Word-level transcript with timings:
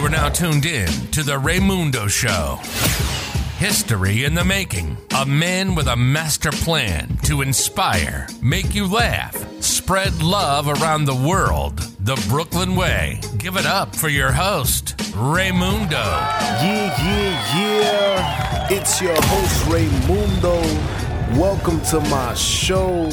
You 0.00 0.06
are 0.06 0.08
now 0.08 0.30
tuned 0.30 0.64
in 0.64 0.88
to 1.08 1.22
the 1.22 1.38
Raymundo 1.38 2.08
Show. 2.08 2.58
History 3.58 4.24
in 4.24 4.32
the 4.32 4.42
making. 4.42 4.96
A 5.14 5.26
man 5.26 5.74
with 5.74 5.88
a 5.88 5.94
master 5.94 6.50
plan 6.50 7.18
to 7.24 7.42
inspire, 7.42 8.26
make 8.40 8.74
you 8.74 8.90
laugh, 8.90 9.36
spread 9.62 10.22
love 10.22 10.68
around 10.68 11.04
the 11.04 11.14
world. 11.14 11.80
The 12.00 12.16
Brooklyn 12.30 12.76
Way. 12.76 13.20
Give 13.36 13.58
it 13.58 13.66
up 13.66 13.94
for 13.94 14.08
your 14.08 14.32
host, 14.32 14.96
Raymundo. 15.12 15.90
Yeah, 15.90 16.96
yeah, 17.04 17.58
yeah. 17.58 18.68
It's 18.70 19.02
your 19.02 19.20
host, 19.20 19.66
Raymundo. 19.66 20.62
Welcome 21.38 21.78
to 21.90 22.00
my 22.08 22.32
show 22.32 23.10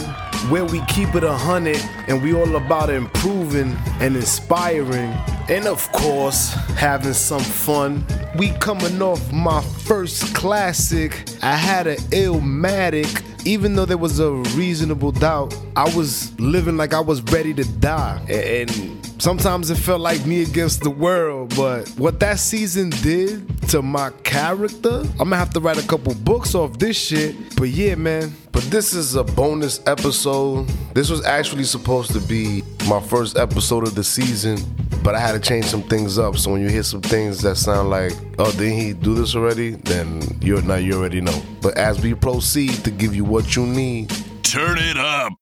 where 0.49 0.65
we 0.65 0.81
keep 0.85 1.15
it 1.15 1.23
a 1.23 1.33
hundred 1.33 1.77
and 2.07 2.21
we 2.21 2.33
all 2.33 2.55
about 2.55 2.89
improving 2.89 3.75
and 3.99 4.15
inspiring. 4.15 5.11
And 5.49 5.65
of 5.67 5.91
course 5.91 6.53
having 6.75 7.13
some 7.13 7.41
fun. 7.41 8.05
We 8.37 8.51
coming 8.51 9.01
off 9.01 9.31
my 9.31 9.61
first 9.61 10.35
classic. 10.35 11.29
I 11.41 11.55
had 11.55 11.87
an 11.87 11.97
illmatic. 12.11 13.23
Even 13.45 13.75
though 13.75 13.85
there 13.85 13.97
was 13.97 14.19
a 14.19 14.29
reasonable 14.29 15.13
doubt 15.13 15.55
i 15.77 15.95
was 15.95 16.37
living 16.37 16.75
like 16.75 16.93
i 16.93 16.99
was 16.99 17.21
ready 17.21 17.53
to 17.53 17.63
die. 17.79 18.19
And 18.27 19.06
sometimes 19.19 19.69
it 19.69 19.75
felt 19.75 20.01
like 20.01 20.25
me 20.25 20.43
against 20.43 20.81
the 20.81 20.89
world 20.89 21.55
but 21.55 21.87
what 21.97 22.19
that 22.19 22.39
season 22.39 22.89
did 23.01 23.45
to 23.67 23.81
my 23.81 24.09
character 24.23 25.01
i'm 25.19 25.29
gonna 25.29 25.35
have 25.35 25.49
to 25.49 25.59
write 25.59 25.83
a 25.83 25.87
couple 25.87 26.13
books 26.15 26.55
off 26.55 26.77
this 26.79 26.97
shit. 26.97 27.35
But 27.55 27.69
yeah 27.69 27.95
man 27.95 28.33
but 28.51 28.63
this 28.71 28.93
is 28.93 29.13
a 29.13 29.23
bonus 29.23 29.85
episode. 29.85 30.67
This 30.95 31.11
was 31.11 31.23
actually 31.25 31.65
supposed 31.65 32.11
to 32.13 32.19
be 32.19 32.63
my 32.89 32.99
first 32.99 33.37
episode 33.37 33.87
of 33.87 33.93
the 33.93 34.03
season 34.03 34.57
but 35.03 35.13
i 35.15 35.19
had 35.19 35.33
to 35.33 35.39
change 35.39 35.65
some 35.65 35.83
things 35.83 36.17
up. 36.17 36.37
So 36.37 36.51
when 36.51 36.61
you 36.61 36.69
hear 36.69 36.83
some 36.83 37.01
things 37.01 37.41
that 37.41 37.55
sound 37.55 37.89
like 37.89 38.13
oh 38.39 38.51
didn't 38.51 38.77
he 38.77 38.93
do 38.93 39.15
this 39.15 39.35
already? 39.35 39.71
Then 39.71 40.21
you're 40.41 40.61
now 40.61 40.75
you 40.75 40.93
already 40.93 41.21
know. 41.21 41.41
But 41.61 41.77
as 41.77 42.01
we 42.01 42.13
proceed 42.13 42.83
to 42.83 42.91
give 42.91 43.15
you 43.15 43.25
what 43.25 43.55
you 43.55 43.65
need 43.65 44.11
Turn 44.43 44.77
it 44.77 44.97
up. 44.97 45.33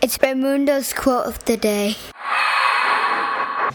It's 0.00 0.16
Raymundo's 0.16 0.94
quote 0.94 1.26
of 1.26 1.44
the 1.44 1.58
day. 1.58 1.96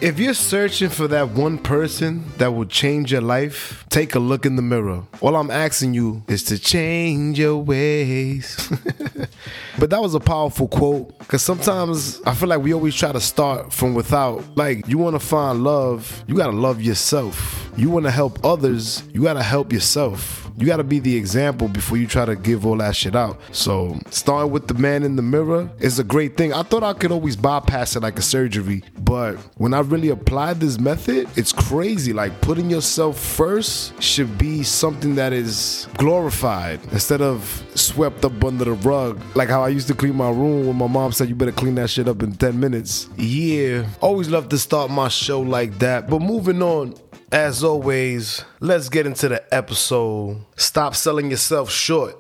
If 0.02 0.18
you're 0.18 0.34
searching 0.34 0.88
for 0.88 1.10
that 1.10 1.32
one 1.32 1.58
person 1.58 2.24
that 2.38 2.54
will 2.54 2.66
change 2.66 3.12
your 3.12 3.20
life, 3.20 3.84
take 3.90 4.16
a 4.16 4.20
look 4.20 4.46
in 4.46 4.56
the 4.56 4.62
mirror. 4.62 5.04
All 5.20 5.36
I'm 5.36 5.52
asking 5.52 5.94
you 5.94 6.24
is 6.30 6.44
to 6.46 6.58
change 6.58 7.38
your 7.38 7.58
ways. 7.58 8.70
but 9.78 9.90
that 9.90 10.02
was 10.02 10.16
a 10.16 10.22
powerful 10.22 10.70
quote 10.70 11.20
because 11.20 11.42
sometimes 11.42 12.22
I 12.22 12.34
feel 12.34 12.48
like 12.48 12.62
we 12.62 12.74
always 12.74 12.96
try 12.96 13.12
to 13.12 13.20
start 13.20 13.74
from 13.74 13.94
without. 13.94 14.42
Like, 14.56 14.88
you 14.88 14.98
want 14.98 15.16
to 15.16 15.20
find 15.20 15.66
love, 15.66 16.24
you 16.28 16.36
got 16.36 16.48
to 16.48 16.56
love 16.56 16.82
yourself. 16.82 17.70
You 17.76 17.90
want 17.90 18.06
to 18.06 18.12
help 18.12 18.46
others, 18.46 19.04
you 19.14 19.24
got 19.24 19.34
to 19.34 19.44
help 19.44 19.74
yourself. 19.74 20.49
You 20.60 20.66
got 20.66 20.78
to 20.78 20.84
be 20.84 21.00
the 21.00 21.16
example 21.16 21.70
before 21.70 21.98
you 21.98 22.06
try 22.06 22.26
to 22.26 22.36
give 22.36 22.66
all 22.66 22.76
that 22.78 22.94
shit 22.94 23.16
out. 23.16 23.40
So, 23.54 23.98
starting 24.10 24.52
with 24.52 24.68
the 24.68 24.74
man 24.74 25.04
in 25.04 25.16
the 25.16 25.22
mirror 25.22 25.70
is 25.80 26.00
a 26.00 26.04
great 26.04 26.36
thing. 26.36 26.54
I 26.54 26.64
thought 26.64 26.84
I 26.84 26.92
could 26.92 27.14
always 27.14 27.38
bypass 27.38 27.96
it 27.96 28.02
like 28.02 28.20
a 28.20 28.22
surgery, 28.22 28.84
but 29.00 29.36
when 29.56 29.74
I 29.74 29.80
really 29.80 30.10
applied 30.10 30.60
this 30.60 30.78
method, 30.78 31.30
it's 31.38 31.54
crazy. 31.54 32.12
Like, 32.12 32.42
putting 32.42 32.70
yourself 32.70 33.18
first 33.18 34.02
should 34.04 34.38
be 34.38 34.64
something 34.64 35.16
that 35.16 35.32
is 35.32 35.88
glorified 35.98 36.82
instead 36.92 37.22
of 37.22 37.64
swept 37.76 38.26
up 38.26 38.44
under 38.44 38.66
the 38.66 38.74
rug. 38.74 39.22
Like 39.36 39.50
how 39.50 39.64
I 39.64 39.70
used 39.70 39.88
to 39.88 39.96
clean 39.96 40.16
my 40.16 40.30
room 40.30 40.68
when 40.68 40.76
my 40.76 40.88
mom 40.88 41.12
said, 41.14 41.30
You 41.30 41.36
better 41.36 41.54
clean 41.54 41.76
that 41.76 41.90
shit 41.90 42.08
up 42.08 42.22
in 42.22 42.34
10 42.34 42.60
minutes. 42.60 43.10
Yeah, 43.18 43.88
always 44.02 44.28
love 44.28 44.50
to 44.50 44.58
start 44.58 44.92
my 44.92 45.08
show 45.08 45.40
like 45.42 45.80
that. 45.80 46.10
But 46.10 46.22
moving 46.22 46.62
on, 46.62 46.96
as 47.32 47.64
always, 47.64 48.44
let's 48.60 48.90
get 48.90 49.06
into 49.06 49.30
the 49.30 49.54
episode. 49.54 50.44
Stop 50.56 50.96
selling 50.96 51.32
yourself 51.32 51.70
short. 51.70 52.16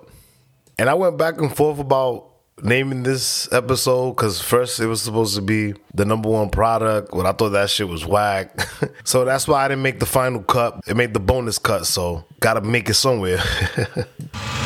And 0.77 0.89
I 0.89 0.93
went 0.93 1.17
back 1.17 1.39
and 1.39 1.55
forth 1.55 1.80
about 1.80 2.30
naming 2.61 3.03
this 3.03 3.52
episode 3.53 4.11
because 4.11 4.42
first 4.42 4.80
it 4.80 4.87
was 4.87 5.02
supposed 5.02 5.36
to 5.36 5.42
be 5.42 5.73
the 5.93 6.05
number 6.05 6.30
one 6.30 6.49
product, 6.49 7.11
but 7.11 7.25
I 7.25 7.31
thought 7.31 7.49
that 7.49 7.70
shit 7.70 7.87
was 7.87 8.05
whack. 8.05 8.67
so 9.03 9.25
that's 9.25 9.47
why 9.47 9.65
I 9.65 9.67
didn't 9.70 9.83
make 9.83 9.99
the 9.99 10.05
final 10.05 10.42
cut. 10.43 10.80
It 10.87 10.95
made 10.95 11.14
the 11.14 11.20
bonus 11.20 11.58
cut, 11.58 11.86
so 11.86 12.26
gotta 12.39 12.61
make 12.61 12.89
it 12.89 12.95
somewhere. 12.95 13.39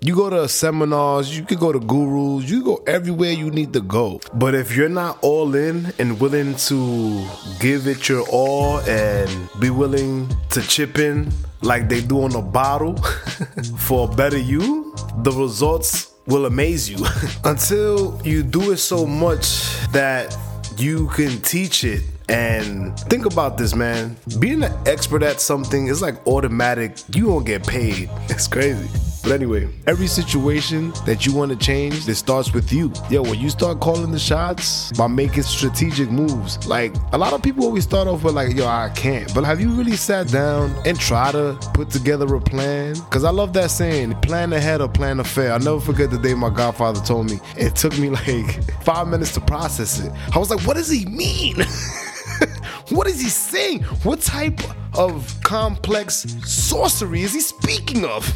You 0.00 0.14
go 0.14 0.30
to 0.30 0.48
seminars, 0.48 1.36
you 1.36 1.44
could 1.44 1.58
go 1.58 1.72
to 1.72 1.80
gurus, 1.80 2.48
you 2.48 2.62
go 2.62 2.82
everywhere 2.86 3.32
you 3.32 3.50
need 3.50 3.72
to 3.72 3.80
go. 3.80 4.20
But 4.34 4.54
if 4.54 4.76
you're 4.76 4.88
not 4.88 5.18
all 5.22 5.56
in 5.56 5.92
and 5.98 6.20
willing 6.20 6.54
to 6.54 7.26
give 7.58 7.88
it 7.88 8.08
your 8.08 8.24
all 8.30 8.78
and 8.82 9.28
be 9.58 9.70
willing 9.70 10.28
to 10.50 10.62
chip 10.62 10.98
in 10.98 11.32
like 11.62 11.88
they 11.88 12.00
do 12.00 12.22
on 12.22 12.36
a 12.36 12.42
bottle 12.42 12.96
for 13.78 14.08
a 14.08 14.14
better 14.14 14.38
you, 14.38 14.94
the 15.24 15.32
results 15.32 16.12
will 16.26 16.46
amaze 16.46 16.88
you. 16.88 17.04
Until 17.44 18.20
you 18.24 18.44
do 18.44 18.70
it 18.70 18.76
so 18.76 19.04
much 19.04 19.64
that 19.90 20.36
you 20.76 21.08
can 21.08 21.40
teach 21.40 21.82
it 21.82 22.04
and 22.28 22.96
think 23.00 23.24
about 23.26 23.58
this, 23.58 23.74
man. 23.74 24.16
Being 24.38 24.62
an 24.62 24.72
expert 24.86 25.24
at 25.24 25.40
something 25.40 25.88
is 25.88 26.00
like 26.00 26.24
automatic. 26.26 26.98
You 27.14 27.26
don't 27.26 27.44
get 27.44 27.66
paid. 27.66 28.08
It's 28.28 28.46
crazy. 28.46 28.88
But 29.22 29.32
anyway, 29.32 29.68
every 29.86 30.06
situation 30.06 30.92
that 31.04 31.26
you 31.26 31.34
want 31.34 31.50
to 31.50 31.56
change, 31.56 32.08
it 32.08 32.14
starts 32.14 32.52
with 32.52 32.72
you. 32.72 32.92
Yo, 33.10 33.22
when 33.22 33.38
you 33.38 33.50
start 33.50 33.80
calling 33.80 34.10
the 34.10 34.18
shots 34.18 34.92
by 34.92 35.06
making 35.06 35.42
strategic 35.42 36.10
moves, 36.10 36.66
like 36.66 36.94
a 37.12 37.18
lot 37.18 37.32
of 37.32 37.42
people 37.42 37.64
always 37.64 37.84
start 37.84 38.08
off 38.08 38.24
with 38.24 38.34
like, 38.34 38.56
yo, 38.56 38.66
I 38.66 38.90
can't. 38.94 39.32
But 39.34 39.44
have 39.44 39.60
you 39.60 39.70
really 39.70 39.96
sat 39.96 40.28
down 40.28 40.74
and 40.86 40.98
try 40.98 41.32
to 41.32 41.58
put 41.74 41.90
together 41.90 42.32
a 42.34 42.40
plan? 42.40 42.94
Because 42.94 43.24
I 43.24 43.30
love 43.30 43.52
that 43.54 43.70
saying, 43.70 44.14
plan 44.20 44.52
ahead 44.52 44.80
or 44.80 44.88
plan 44.88 45.18
to 45.18 45.24
fail. 45.24 45.52
I'll 45.52 45.60
never 45.60 45.80
forget 45.80 46.10
the 46.10 46.18
day 46.18 46.34
my 46.34 46.50
godfather 46.50 47.00
told 47.00 47.30
me. 47.30 47.38
It 47.56 47.76
took 47.76 47.98
me 47.98 48.10
like 48.26 48.82
five 48.82 49.08
minutes 49.08 49.32
to 49.34 49.40
process 49.40 50.00
it. 50.00 50.12
I 50.34 50.38
was 50.38 50.50
like, 50.50 50.66
what 50.66 50.76
does 50.76 50.90
he 50.90 51.06
mean? 51.06 51.56
what 52.90 53.06
is 53.06 53.20
he 53.20 53.28
saying? 53.28 53.82
What 54.02 54.20
type 54.20 54.58
of 54.60 54.87
complex 54.92 56.26
sorcery 56.44 57.22
is 57.22 57.32
he 57.32 57.40
speaking 57.40 58.04
of? 58.04 58.28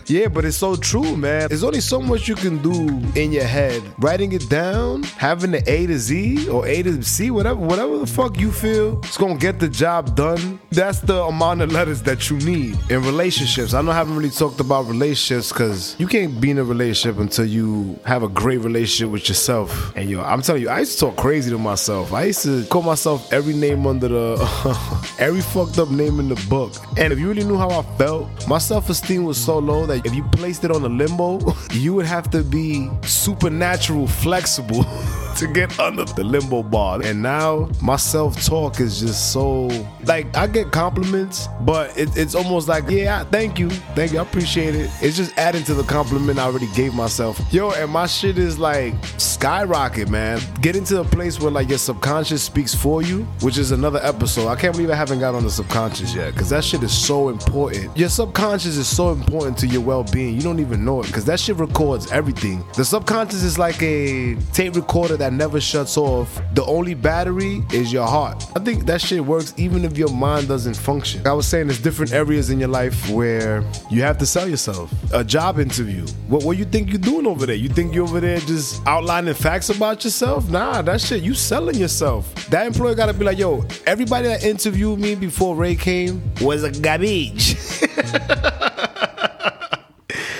yeah, 0.06 0.28
but 0.28 0.44
it's 0.44 0.56
so 0.56 0.76
true, 0.76 1.16
man. 1.16 1.48
There's 1.48 1.64
only 1.64 1.80
so 1.80 2.00
much 2.00 2.28
you 2.28 2.34
can 2.34 2.58
do 2.58 2.88
in 3.18 3.32
your 3.32 3.44
head. 3.44 3.82
Writing 3.98 4.32
it 4.32 4.48
down, 4.48 5.02
having 5.02 5.52
the 5.52 5.62
A 5.70 5.86
to 5.86 5.98
Z 5.98 6.48
or 6.48 6.66
A 6.66 6.82
to 6.82 7.02
C, 7.02 7.30
whatever, 7.30 7.60
whatever 7.60 7.98
the 7.98 8.06
fuck 8.06 8.38
you 8.38 8.50
feel, 8.50 8.98
it's 9.00 9.16
gonna 9.16 9.36
get 9.36 9.58
the 9.58 9.68
job 9.68 10.16
done. 10.16 10.60
That's 10.70 11.00
the 11.00 11.22
amount 11.22 11.62
of 11.62 11.72
letters 11.72 12.02
that 12.02 12.30
you 12.30 12.38
need 12.38 12.78
in 12.90 13.02
relationships. 13.02 13.74
I 13.74 13.82
know 13.82 13.92
I 13.92 13.96
haven't 13.96 14.16
really 14.16 14.30
talked 14.30 14.60
about 14.60 14.86
relationships 14.86 15.52
because 15.52 15.96
you 15.98 16.06
can't 16.06 16.40
be 16.40 16.50
in 16.50 16.58
a 16.58 16.64
relationship 16.64 17.20
until 17.20 17.46
you 17.46 17.98
have 18.04 18.22
a 18.22 18.28
great 18.28 18.58
relationship 18.58 19.10
with 19.10 19.28
yourself. 19.28 19.94
And 19.96 20.08
yo, 20.08 20.22
I'm 20.22 20.42
telling 20.42 20.62
you, 20.62 20.68
I 20.68 20.80
used 20.80 20.98
to 20.98 21.06
talk 21.06 21.16
crazy 21.16 21.50
to 21.50 21.58
myself. 21.58 22.12
I 22.12 22.24
used 22.24 22.42
to 22.42 22.64
call 22.66 22.82
myself 22.82 23.32
every 23.32 23.54
name 23.54 23.86
under 23.86 24.08
the 24.08 25.14
every 25.18 25.40
fucked 25.40 25.78
up 25.78 25.89
name 25.90 26.20
in 26.20 26.28
the 26.28 26.46
book. 26.48 26.72
And 26.96 27.12
if 27.12 27.18
you 27.18 27.28
really 27.28 27.44
knew 27.44 27.56
how 27.56 27.70
I 27.70 27.82
felt, 27.96 28.28
my 28.48 28.58
self-esteem 28.58 29.24
was 29.24 29.38
so 29.42 29.58
low 29.58 29.86
that 29.86 30.06
if 30.06 30.14
you 30.14 30.22
placed 30.24 30.64
it 30.64 30.70
on 30.70 30.84
a 30.84 30.88
limbo, 30.88 31.40
you 31.72 31.94
would 31.94 32.06
have 32.06 32.30
to 32.30 32.42
be 32.42 32.88
supernatural 33.02 34.06
flexible 34.06 34.84
to 35.36 35.46
get 35.46 35.78
under 35.78 36.04
the 36.04 36.24
limbo 36.24 36.62
bar. 36.62 37.00
And 37.02 37.22
now 37.22 37.68
my 37.82 37.96
self-talk 37.96 38.80
is 38.80 39.00
just 39.00 39.32
so 39.32 39.68
like 40.04 40.36
I 40.36 40.46
get 40.46 40.72
compliments, 40.72 41.48
but 41.62 41.96
it, 41.96 42.16
it's 42.16 42.34
almost 42.34 42.68
like, 42.68 42.88
yeah, 42.88 43.24
thank 43.24 43.58
you. 43.58 43.70
Thank 43.70 44.12
you. 44.12 44.18
I 44.18 44.22
appreciate 44.22 44.74
it. 44.74 44.90
It's 45.00 45.16
just 45.16 45.36
adding 45.38 45.64
to 45.64 45.74
the 45.74 45.84
compliment 45.84 46.38
I 46.38 46.44
already 46.44 46.68
gave 46.74 46.94
myself. 46.94 47.40
Yo, 47.52 47.70
and 47.72 47.90
my 47.90 48.06
shit 48.06 48.38
is 48.38 48.58
like 48.58 48.94
skyrocket, 49.18 50.08
man. 50.08 50.40
Get 50.60 50.76
into 50.76 51.00
a 51.00 51.04
place 51.04 51.40
where 51.40 51.50
like 51.50 51.68
your 51.68 51.78
subconscious 51.78 52.42
speaks 52.42 52.74
for 52.74 53.02
you, 53.02 53.22
which 53.40 53.58
is 53.58 53.72
another 53.72 54.00
episode. 54.02 54.48
I 54.48 54.56
can't 54.56 54.74
believe 54.74 54.90
I 54.90 54.94
haven't 54.94 55.20
got 55.20 55.34
on 55.34 55.42
the 55.42 55.50
subconscious 55.50 56.14
yet 56.14 56.32
because 56.32 56.50
that 56.50 56.64
shit 56.64 56.82
is 56.82 56.92
so 56.92 57.28
important. 57.28 57.96
Your 57.96 58.08
subconscious 58.08 58.76
is 58.76 58.88
so 58.88 59.10
important 59.12 59.58
to 59.58 59.66
your 59.66 59.82
well 59.82 60.04
being. 60.04 60.34
You 60.34 60.42
don't 60.42 60.60
even 60.60 60.84
know 60.84 61.00
it 61.00 61.06
because 61.06 61.24
that 61.26 61.40
shit 61.40 61.56
records 61.56 62.10
everything. 62.10 62.64
The 62.76 62.84
subconscious 62.84 63.42
is 63.42 63.58
like 63.58 63.80
a 63.82 64.34
tape 64.52 64.76
recorder 64.76 65.16
that 65.20 65.32
never 65.32 65.60
shuts 65.60 65.96
off. 65.96 66.40
The 66.54 66.64
only 66.64 66.94
battery 66.94 67.62
is 67.72 67.92
your 67.92 68.06
heart. 68.06 68.44
I 68.56 68.58
think 68.60 68.86
that 68.86 69.00
shit 69.00 69.24
works 69.24 69.54
even 69.56 69.84
if 69.84 69.96
your 69.96 70.08
mind 70.10 70.48
doesn't 70.48 70.76
function. 70.76 71.26
I 71.26 71.32
was 71.32 71.46
saying 71.46 71.68
there's 71.68 71.80
different 71.80 72.12
areas 72.12 72.50
in 72.50 72.58
your 72.58 72.68
life 72.68 73.08
where 73.10 73.62
you 73.90 74.02
have 74.02 74.18
to 74.18 74.26
sell 74.26 74.48
yourself. 74.48 74.92
A 75.12 75.22
job 75.22 75.60
interview. 75.60 76.06
What 76.28 76.44
what 76.44 76.56
you 76.56 76.64
think 76.64 76.88
you're 76.88 76.98
doing 76.98 77.26
over 77.26 77.46
there? 77.46 77.54
You 77.54 77.68
think 77.68 77.94
you're 77.94 78.04
over 78.04 78.20
there 78.20 78.38
just 78.40 78.86
outlining 78.86 79.34
facts 79.34 79.68
about 79.68 80.04
yourself? 80.04 80.48
Nah, 80.48 80.82
that 80.82 81.00
shit, 81.00 81.22
you 81.22 81.34
selling 81.34 81.76
yourself. 81.76 82.34
That 82.48 82.66
employer 82.66 82.94
gotta 82.94 83.14
be 83.14 83.24
like, 83.24 83.38
yo, 83.38 83.64
everybody 83.86 84.28
that 84.28 84.42
interviewed 84.42 84.98
me 84.98 85.14
before 85.14 85.54
Ray 85.54 85.76
came 85.76 86.22
was 86.40 86.64
a 86.64 86.70
garbage. 86.70 87.56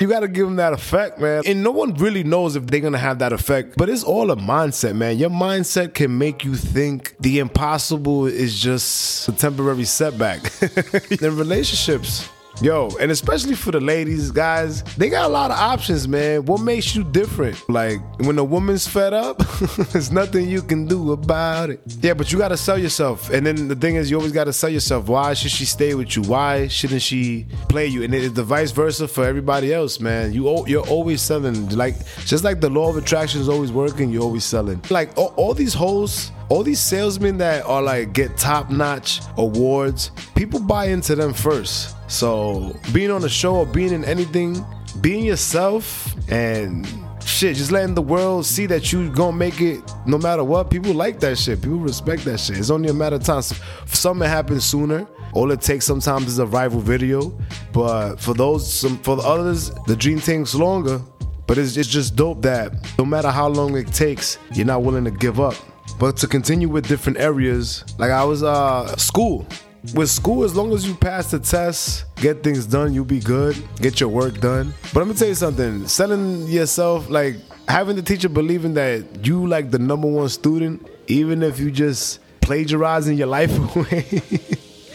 you 0.01 0.09
gotta 0.09 0.29
give 0.29 0.47
them 0.47 0.57
that 0.57 0.73
effect, 0.73 1.19
man. 1.21 1.43
And 1.47 1.63
no 1.63 1.71
one 1.71 1.95
really 1.95 2.25
knows 2.25 2.57
if 2.57 2.67
they're 2.67 2.81
gonna 2.81 2.99
have 2.99 3.19
that 3.19 3.33
effect, 3.33 3.75
but 3.77 3.89
it's 3.89 4.03
all 4.03 4.31
a 4.31 4.37
mindset, 4.37 4.95
man. 4.95 5.19
Your 5.19 5.31
mindset 5.31 5.95
can 5.95 6.17
make 6.17 6.45
you 6.45 6.55
think 6.55 7.15
the 7.21 7.39
impossible 7.39 8.27
is 8.27 8.59
just 8.61 9.29
a 9.29 9.33
temporary 9.33 9.85
setback. 9.85 10.41
in 11.23 11.37
relationships, 11.37 12.29
Yo, 12.63 12.91
and 13.01 13.11
especially 13.11 13.55
for 13.55 13.71
the 13.71 13.81
ladies, 13.81 14.31
guys, 14.31 14.83
they 14.99 15.09
got 15.09 15.25
a 15.25 15.33
lot 15.33 15.51
of 15.51 15.57
options, 15.57 16.07
man. 16.07 16.45
What 16.45 16.61
makes 16.61 16.95
you 16.95 17.05
different? 17.05 17.57
Like 17.71 18.01
when 18.21 18.39
a 18.39 18.45
woman's 18.45 18.87
fed 18.87 19.15
up, 19.15 19.39
there's 19.93 20.13
nothing 20.13 20.47
you 20.47 20.61
can 20.61 20.85
do 20.87 21.13
about 21.13 21.71
it. 21.71 21.81
Yeah, 22.03 22.13
but 22.13 22.31
you 22.31 22.37
gotta 22.37 22.59
sell 22.59 22.79
yourself. 22.79 23.31
And 23.31 23.47
then 23.47 23.69
the 23.69 23.75
thing 23.75 23.97
is, 23.97 24.11
you 24.11 24.19
always 24.19 24.33
gotta 24.33 24.53
sell 24.53 24.69
yourself. 24.69 25.09
Why 25.09 25.33
should 25.33 25.53
she 25.53 25.65
stay 25.65 25.95
with 25.95 26.15
you? 26.17 26.23
Why 26.23 26.69
shouldn't 26.69 27.01
she 27.01 27.47
play 27.71 27.87
you? 27.87 28.03
And 28.03 28.15
it's 28.15 28.35
the 28.35 28.45
vice 28.45 28.73
versa 28.73 29.09
for 29.09 29.25
everybody 29.25 29.73
else, 29.73 29.99
man. 29.99 30.35
You 30.35 30.67
you're 30.67 30.87
always 30.87 31.23
selling. 31.23 31.71
Like 31.71 31.95
just 32.27 32.45
like 32.45 32.61
the 32.61 32.69
law 32.69 32.91
of 32.91 32.99
attraction 32.99 33.41
is 33.41 33.49
always 33.49 33.73
working, 33.73 34.11
you're 34.11 34.23
always 34.23 34.45
selling. 34.45 34.83
Like 34.91 35.17
all, 35.17 35.33
all 35.37 35.55
these 35.55 35.73
hoes 35.73 36.31
all 36.51 36.65
these 36.65 36.81
salesmen 36.81 37.39
that 37.39 37.65
are 37.65 37.81
like 37.81 38.13
get 38.13 38.37
top 38.37 38.71
notch 38.71 39.21
awards, 39.39 40.11
people 40.35 40.61
buy 40.61 40.87
into 40.87 41.15
them 41.15 41.33
first. 41.33 41.97
So 42.11 42.77
being 42.93 43.11
on 43.11 43.25
a 43.25 43.29
show 43.29 43.55
or 43.55 43.67
being 43.67 43.93
in 43.93 44.05
anything, 44.05 44.65
being 45.01 45.25
yourself 45.25 46.13
and 46.29 46.87
shit, 47.25 47.57
just 47.57 47.71
letting 47.71 47.95
the 47.95 48.03
world 48.03 48.45
see 48.47 48.67
that 48.67 48.93
you 48.93 49.11
gonna 49.11 49.37
make 49.37 49.61
it 49.61 49.81
no 50.07 50.19
matter 50.19 50.43
what. 50.43 50.71
People 50.71 50.93
like 50.93 51.21
that 51.21 51.39
shit. 51.39 51.63
People 51.63 51.79
respect 51.79 52.25
that 52.25 52.41
shit. 52.41 52.59
It's 52.59 52.71
only 52.71 52.91
a 52.91 52.95
matter 52.95 53.17
of 53.17 53.23
time. 53.23 53.43
So 53.43 53.55
for 53.87 53.97
some 53.97 54.21
it 54.21 54.29
happens 54.29 54.65
sooner. 54.65 55.07
All 55.33 55.53
it 55.53 55.61
takes 55.61 55.87
sometimes 55.87 56.27
is 56.27 56.41
a 56.41 56.47
rival 56.47 56.81
video. 56.81 57.33
But 57.73 58.17
for 58.17 58.35
those, 58.35 58.71
some 58.71 58.99
for 58.99 59.15
the 59.15 59.23
others, 59.23 59.71
the 59.87 59.95
dream 59.95 60.19
takes 60.19 60.57
longer. 60.57 61.01
But 61.47 61.59
it's, 61.59 61.77
it's 61.77 61.89
just 61.89 62.17
dope 62.17 62.43
that 62.43 62.73
no 62.99 63.05
matter 63.05 63.31
how 63.31 63.49
long 63.49 63.77
it 63.77 63.93
takes, 63.93 64.39
you're 64.53 64.67
not 64.67 64.83
willing 64.83 65.05
to 65.05 65.11
give 65.13 65.39
up. 65.39 65.55
But 66.01 66.17
to 66.17 66.27
continue 66.27 66.67
with 66.67 66.89
different 66.89 67.19
areas, 67.19 67.85
like 67.99 68.11
I 68.11 68.25
was 68.25 68.43
uh 68.43 68.97
school. 68.97 69.47
With 69.95 70.09
school, 70.09 70.45
as 70.45 70.57
long 70.57 70.73
as 70.73 70.87
you 70.87 70.95
pass 70.95 71.31
the 71.31 71.39
test, 71.39 72.05
get 72.17 72.43
things 72.43 72.65
done, 72.65 72.95
you'll 72.95 73.05
be 73.05 73.21
good. 73.21 73.55
Get 73.77 74.01
your 74.01 74.09
work 74.09 74.41
done. 74.41 74.73
But 74.95 75.01
I'm 75.03 75.09
gonna 75.09 75.19
tell 75.19 75.29
you 75.29 75.35
something. 75.35 75.87
Selling 75.87 76.47
yourself, 76.47 77.11
like 77.11 77.37
having 77.69 77.97
the 77.97 78.03
teacher 78.03 78.31
believing 78.31 78.73
that 78.75 79.27
you 79.27 79.47
like 79.47 79.71
the 79.71 79.79
number 79.79 80.09
one 80.09 80.31
student, 80.31 80.89
even 81.07 81.43
if 81.43 81.61
you 81.61 81.71
just 81.71 82.21
plagiarizing 82.41 83.19
your 83.19 83.27
life 83.27 83.53
away. 83.77 84.03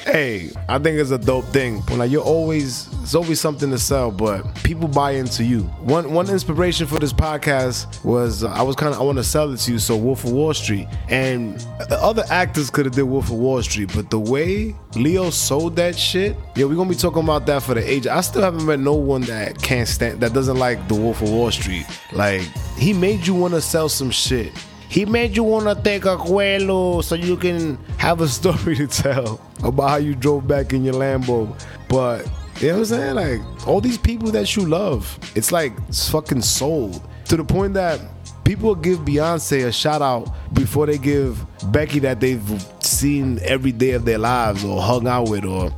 hey, 0.06 0.50
I 0.68 0.80
think 0.80 0.98
it's 1.00 1.12
a 1.12 1.20
dope 1.20 1.46
thing. 1.46 1.84
Like 1.86 2.10
you're 2.10 2.24
always, 2.24 2.90
it's 3.06 3.14
always 3.14 3.40
something 3.40 3.70
to 3.70 3.78
sell, 3.78 4.10
but 4.10 4.42
people 4.64 4.88
buy 4.88 5.12
into 5.12 5.44
you. 5.44 5.62
One 5.84 6.12
one 6.12 6.28
inspiration 6.28 6.88
for 6.88 6.98
this 6.98 7.14
podcast 7.14 8.04
was 8.04 8.44
uh, 8.44 8.50
I 8.50 8.64
was 8.64 8.76
kind 8.76 8.92
of 8.92 9.00
I 9.00 9.04
want 9.04 9.20
to 9.20 9.24
sell 9.24 9.54
it 9.54 9.58
to 9.58 9.74
you. 9.74 9.78
So 9.78 9.96
Wolf 9.96 10.24
of 10.24 10.32
Wall 10.32 10.56
Street 10.56 10.88
and 11.08 11.64
other 11.92 12.24
actors 12.32 12.72
could 12.72 12.86
have 12.88 12.96
did 12.96 13.04
Wolf 13.04 13.26
of 13.26 13.36
Wall 13.36 13.62
Street, 13.62 13.92
but 13.94 14.10
the 14.10 14.18
way 14.18 14.76
Leo 14.96 15.30
sold 15.30 15.76
that 15.76 15.96
shit, 15.96 16.36
yeah, 16.56 16.66
we're 16.66 16.74
gonna 16.74 16.90
be 16.90 16.96
talking 16.96 17.22
about 17.22 17.46
that 17.46 17.62
for 17.62 17.76
the 17.76 17.88
age. 17.88 18.08
I 18.08 18.22
still 18.22 18.42
haven't 18.42 18.66
met 18.66 18.80
no 18.80 18.96
one 18.96 19.22
that 19.22 19.62
can't 19.62 19.88
stand 19.88 20.20
that 20.22 20.34
doesn't 20.34 20.58
like 20.58 20.88
the 20.88 20.96
Wolf 20.96 21.22
of 21.22 21.30
Wall 21.30 21.52
Street. 21.52 21.86
Like 22.12 22.42
he 22.76 22.92
made 22.92 23.28
you 23.28 23.36
want 23.36 23.54
to 23.54 23.62
sell 23.62 23.88
some 23.88 24.10
shit. 24.10 24.52
He 24.90 25.06
made 25.06 25.36
you 25.36 25.44
want 25.44 25.66
to 25.66 25.76
take 25.84 26.06
a 26.06 26.18
Quaalude 26.18 27.04
so 27.04 27.14
you 27.14 27.38
can 27.38 27.78
have 27.98 28.22
a 28.22 28.28
story 28.40 28.78
to 28.78 28.88
tell 28.88 29.40
about 29.64 29.90
how 29.90 29.98
you 29.98 30.16
drove 30.16 30.48
back 30.48 30.74
in 30.74 30.84
your 30.84 30.96
Lambo. 30.96 31.56
But 31.88 32.28
you 32.62 32.70
know 32.70 32.74
what 32.74 32.80
I'm 32.80 32.86
saying? 32.86 33.16
Like 33.16 33.68
all 33.68 33.82
these 33.82 33.98
people 33.98 34.32
that 34.32 34.56
you 34.56 34.66
love, 34.66 35.20
it's 35.36 35.52
like 35.52 35.74
fucking 35.94 36.42
sold 36.42 37.02
to 37.26 37.36
the 37.38 37.44
point 37.44 37.74
that 37.74 38.00
people 38.46 38.76
give 38.76 39.00
Beyonce 39.00 39.66
a 39.66 39.72
shout 39.72 40.02
out 40.02 40.34
before 40.54 40.86
they 40.86 40.98
give 40.98 41.46
Becky 41.72 42.00
that 42.00 42.20
they've 42.22 42.66
seen 42.80 43.40
every 43.44 43.72
day 43.72 43.92
of 43.92 44.06
their 44.06 44.20
lives 44.20 44.64
or 44.64 44.82
hung 44.82 45.08
out 45.08 45.30
with 45.30 45.44
or 45.44 45.72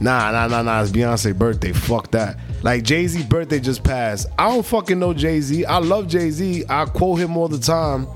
nah 0.00 0.30
nah 0.30 0.46
nah 0.46 0.62
nah 0.62 0.82
it's 0.82 0.92
Beyonce 0.92 1.36
birthday. 1.36 1.72
Fuck 1.72 2.12
that. 2.12 2.38
Like 2.62 2.84
Jay 2.84 3.06
Z 3.08 3.24
birthday 3.24 3.58
just 3.58 3.82
passed. 3.82 4.28
I 4.38 4.48
don't 4.50 4.64
fucking 4.64 4.98
know 4.98 5.12
Jay 5.12 5.40
Z. 5.40 5.64
I 5.64 5.78
love 5.78 6.06
Jay 6.06 6.30
Z. 6.30 6.64
I 6.68 6.84
quote 6.84 7.18
him 7.18 7.36
all 7.36 7.48
the 7.48 7.58
time. 7.58 8.06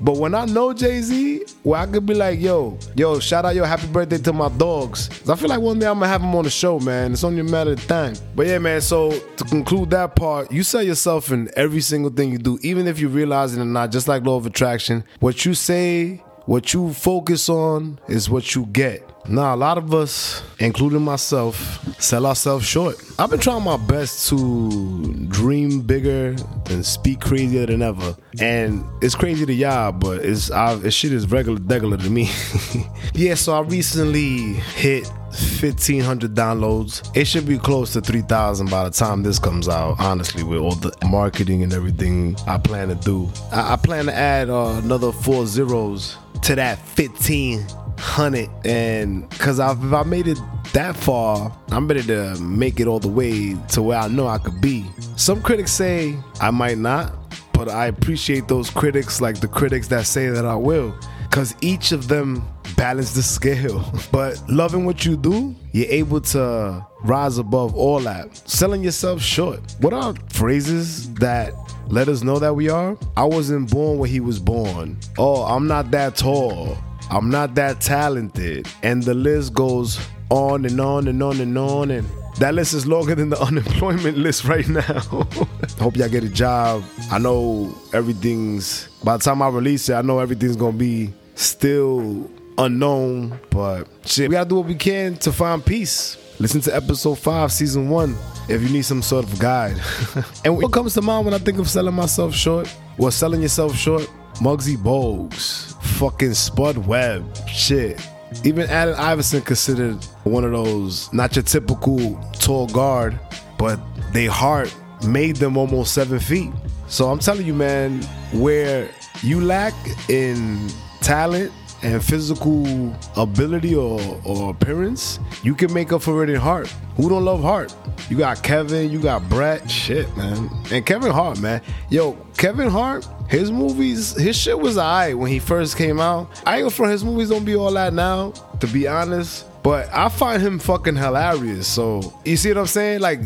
But 0.00 0.16
when 0.16 0.34
I 0.34 0.46
know 0.46 0.72
Jay 0.72 1.00
Z, 1.00 1.44
where 1.62 1.80
I 1.80 1.86
could 1.86 2.06
be 2.06 2.14
like, 2.14 2.40
yo, 2.40 2.78
yo, 2.96 3.20
shout 3.20 3.44
out 3.44 3.54
your 3.54 3.66
happy 3.66 3.86
birthday 3.86 4.18
to 4.18 4.32
my 4.32 4.48
dogs. 4.48 5.10
I 5.28 5.36
feel 5.36 5.48
like 5.48 5.60
one 5.60 5.78
day 5.78 5.86
I'm 5.86 5.94
gonna 5.94 6.08
have 6.08 6.22
them 6.22 6.34
on 6.34 6.44
the 6.44 6.50
show, 6.50 6.78
man. 6.80 7.12
It's 7.12 7.24
only 7.24 7.40
a 7.40 7.44
matter 7.44 7.72
of 7.72 7.86
time. 7.86 8.14
But 8.34 8.46
yeah, 8.46 8.58
man, 8.58 8.80
so 8.80 9.10
to 9.10 9.44
conclude 9.44 9.90
that 9.90 10.16
part, 10.16 10.50
you 10.50 10.62
sell 10.62 10.82
yourself 10.82 11.30
in 11.30 11.50
every 11.56 11.80
single 11.80 12.10
thing 12.10 12.32
you 12.32 12.38
do, 12.38 12.58
even 12.62 12.86
if 12.86 12.98
you 12.98 13.08
realize 13.08 13.56
it 13.56 13.60
or 13.60 13.64
not, 13.64 13.90
just 13.92 14.08
like 14.08 14.24
law 14.24 14.36
of 14.36 14.46
attraction. 14.46 15.04
What 15.20 15.44
you 15.44 15.54
say, 15.54 16.22
what 16.46 16.72
you 16.72 16.92
focus 16.92 17.48
on 17.48 18.00
is 18.08 18.30
what 18.30 18.54
you 18.54 18.66
get. 18.66 19.09
Now, 19.28 19.54
a 19.54 19.56
lot 19.56 19.78
of 19.78 19.94
us, 19.94 20.42
including 20.58 21.02
myself, 21.02 21.78
sell 22.00 22.26
ourselves 22.26 22.66
short. 22.66 22.96
I've 23.18 23.30
been 23.30 23.38
trying 23.38 23.62
my 23.62 23.76
best 23.76 24.28
to 24.30 25.26
dream 25.28 25.82
bigger 25.82 26.34
and 26.68 26.84
speak 26.84 27.20
crazier 27.20 27.66
than 27.66 27.82
ever. 27.82 28.16
And 28.40 28.84
it's 29.02 29.14
crazy 29.14 29.46
to 29.46 29.52
y'all, 29.52 29.92
but 29.92 30.24
it's 30.24 30.50
I, 30.50 30.74
it 30.74 30.92
shit 30.92 31.12
is 31.12 31.30
regular 31.30 31.60
regular 31.60 31.96
to 31.98 32.10
me. 32.10 32.30
yeah, 33.14 33.34
so 33.34 33.52
I 33.52 33.60
recently 33.60 34.54
hit 34.54 35.06
1500 35.06 36.34
downloads. 36.34 37.08
It 37.16 37.26
should 37.26 37.46
be 37.46 37.58
close 37.58 37.92
to 37.92 38.00
3000 38.00 38.68
by 38.68 38.84
the 38.84 38.90
time 38.90 39.22
this 39.22 39.38
comes 39.38 39.68
out, 39.68 40.00
honestly, 40.00 40.42
with 40.42 40.58
all 40.58 40.74
the 40.74 40.92
marketing 41.06 41.62
and 41.62 41.72
everything 41.72 42.36
I 42.48 42.58
plan 42.58 42.88
to 42.88 42.96
do. 42.96 43.30
I, 43.52 43.74
I 43.74 43.76
plan 43.76 44.06
to 44.06 44.14
add 44.14 44.50
uh, 44.50 44.80
another 44.82 45.12
four 45.12 45.46
zeros 45.46 46.16
to 46.42 46.54
that 46.56 46.78
15 46.80 47.64
hundred 48.00 48.48
and 48.64 49.28
because 49.30 49.58
if 49.58 49.92
I 49.92 50.02
made 50.02 50.26
it 50.26 50.38
that 50.72 50.96
far, 50.96 51.56
I'm 51.70 51.86
ready 51.86 52.02
to 52.04 52.36
make 52.40 52.80
it 52.80 52.86
all 52.86 52.98
the 52.98 53.08
way 53.08 53.54
to 53.68 53.82
where 53.82 53.98
I 53.98 54.08
know 54.08 54.26
I 54.26 54.38
could 54.38 54.60
be. 54.60 54.84
Some 55.16 55.42
critics 55.42 55.72
say 55.72 56.16
I 56.40 56.50
might 56.50 56.78
not, 56.78 57.12
but 57.52 57.68
I 57.68 57.86
appreciate 57.86 58.48
those 58.48 58.70
critics, 58.70 59.20
like 59.20 59.40
the 59.40 59.48
critics 59.48 59.88
that 59.88 60.06
say 60.06 60.28
that 60.28 60.44
I 60.46 60.54
will, 60.54 60.94
because 61.28 61.54
each 61.60 61.92
of 61.92 62.08
them 62.08 62.42
balance 62.76 63.12
the 63.12 63.22
scale. 63.36 63.84
But 64.10 64.42
loving 64.48 64.84
what 64.84 65.04
you 65.04 65.16
do, 65.16 65.54
you're 65.72 65.90
able 65.90 66.20
to 66.22 66.86
rise 67.02 67.38
above 67.38 67.74
all 67.74 68.00
that. 68.00 68.36
Selling 68.48 68.82
yourself 68.82 69.20
short. 69.20 69.60
What 69.80 69.92
are 69.92 70.14
phrases 70.30 71.12
that 71.14 71.52
let 71.88 72.08
us 72.08 72.22
know 72.22 72.38
that 72.38 72.54
we 72.54 72.68
are? 72.68 72.96
I 73.16 73.24
wasn't 73.24 73.70
born 73.70 73.98
where 73.98 74.08
he 74.08 74.20
was 74.20 74.38
born. 74.38 74.98
Oh, 75.18 75.42
I'm 75.42 75.66
not 75.66 75.90
that 75.90 76.16
tall. 76.16 76.78
I'm 77.10 77.28
not 77.28 77.56
that 77.56 77.80
talented. 77.80 78.68
And 78.82 79.02
the 79.02 79.14
list 79.14 79.52
goes 79.52 79.98
on 80.30 80.64
and 80.64 80.80
on 80.80 81.08
and 81.08 81.20
on 81.22 81.40
and 81.40 81.58
on. 81.58 81.90
And 81.90 82.08
that 82.38 82.54
list 82.54 82.72
is 82.72 82.86
longer 82.86 83.16
than 83.16 83.30
the 83.30 83.40
unemployment 83.42 84.16
list 84.16 84.44
right 84.44 84.68
now. 84.68 84.82
Hope 85.78 85.96
y'all 85.96 86.08
get 86.08 86.22
a 86.22 86.28
job. 86.28 86.84
I 87.10 87.18
know 87.18 87.76
everything's, 87.92 88.88
by 89.02 89.16
the 89.16 89.24
time 89.24 89.42
I 89.42 89.48
release 89.48 89.88
it, 89.88 89.94
I 89.94 90.02
know 90.02 90.20
everything's 90.20 90.56
gonna 90.56 90.76
be 90.76 91.12
still 91.34 92.30
unknown. 92.58 93.40
But 93.50 93.88
shit, 94.04 94.28
we 94.28 94.34
gotta 94.34 94.48
do 94.48 94.56
what 94.56 94.66
we 94.66 94.76
can 94.76 95.16
to 95.16 95.32
find 95.32 95.64
peace. 95.64 96.16
Listen 96.38 96.60
to 96.62 96.74
episode 96.74 97.18
five, 97.18 97.52
season 97.52 97.90
one, 97.90 98.16
if 98.48 98.62
you 98.62 98.68
need 98.68 98.82
some 98.82 99.02
sort 99.02 99.24
of 99.24 99.38
guide. 99.38 99.78
and 100.44 100.56
what 100.56 100.72
comes 100.72 100.94
to 100.94 101.02
mind 101.02 101.24
when 101.24 101.34
I 101.34 101.38
think 101.38 101.58
of 101.58 101.68
selling 101.68 101.94
myself 101.94 102.34
short? 102.34 102.72
Well, 102.96 103.10
selling 103.10 103.42
yourself 103.42 103.74
short, 103.74 104.08
Muggsy 104.36 104.76
Bogues, 104.76 105.74
fucking 105.98 106.34
Spud 106.34 106.78
Webb, 106.78 107.24
shit. 107.46 108.00
Even 108.44 108.70
Allen 108.70 108.94
Iverson 108.94 109.42
considered 109.42 110.02
one 110.24 110.44
of 110.44 110.52
those 110.52 111.12
not 111.12 111.34
your 111.34 111.42
typical 111.42 112.18
tall 112.34 112.68
guard, 112.68 113.18
but 113.58 113.78
they 114.12 114.26
heart 114.26 114.74
made 115.06 115.36
them 115.36 115.56
almost 115.56 115.94
seven 115.94 116.18
feet. 116.18 116.50
So 116.86 117.10
I'm 117.10 117.18
telling 117.18 117.46
you, 117.46 117.54
man, 117.54 118.02
where 118.32 118.88
you 119.22 119.40
lack 119.40 119.74
in 120.08 120.68
talent 121.00 121.52
and 121.82 122.02
physical 122.02 122.94
ability 123.16 123.74
or, 123.74 124.00
or 124.24 124.50
appearance, 124.50 125.18
you 125.42 125.54
can 125.54 125.72
make 125.72 125.92
up 125.92 126.02
for 126.02 126.22
it 126.22 126.30
in 126.30 126.36
heart. 126.36 126.68
Who 126.96 127.08
don't 127.08 127.24
love 127.24 127.42
heart? 127.42 127.74
You 128.10 128.18
got 128.18 128.42
Kevin, 128.42 128.90
you 128.90 129.00
got 129.00 129.28
Brett, 129.28 129.70
shit, 129.70 130.14
man. 130.16 130.50
And 130.70 130.84
Kevin 130.84 131.10
Hart, 131.10 131.40
man. 131.40 131.62
Yo, 131.88 132.12
Kevin 132.36 132.68
Hart, 132.68 133.06
his 133.30 133.52
movies, 133.52 134.20
his 134.20 134.36
shit 134.36 134.58
was 134.58 134.76
alright 134.76 135.16
when 135.16 135.30
he 135.30 135.38
first 135.38 135.76
came 135.76 136.00
out. 136.00 136.28
I 136.44 136.62
ain't 136.62 136.72
for 136.72 136.88
his 136.88 137.04
movies 137.04 137.28
don't 137.30 137.44
be 137.44 137.54
all 137.54 137.72
that 137.74 137.94
now, 137.94 138.32
to 138.58 138.66
be 138.66 138.88
honest. 138.88 139.46
But 139.62 139.88
I 139.92 140.08
find 140.08 140.42
him 140.42 140.58
fucking 140.58 140.96
hilarious. 140.96 141.68
So 141.68 142.12
you 142.24 142.36
see 142.36 142.48
what 142.48 142.58
I'm 142.58 142.66
saying? 142.66 143.00
Like 143.00 143.20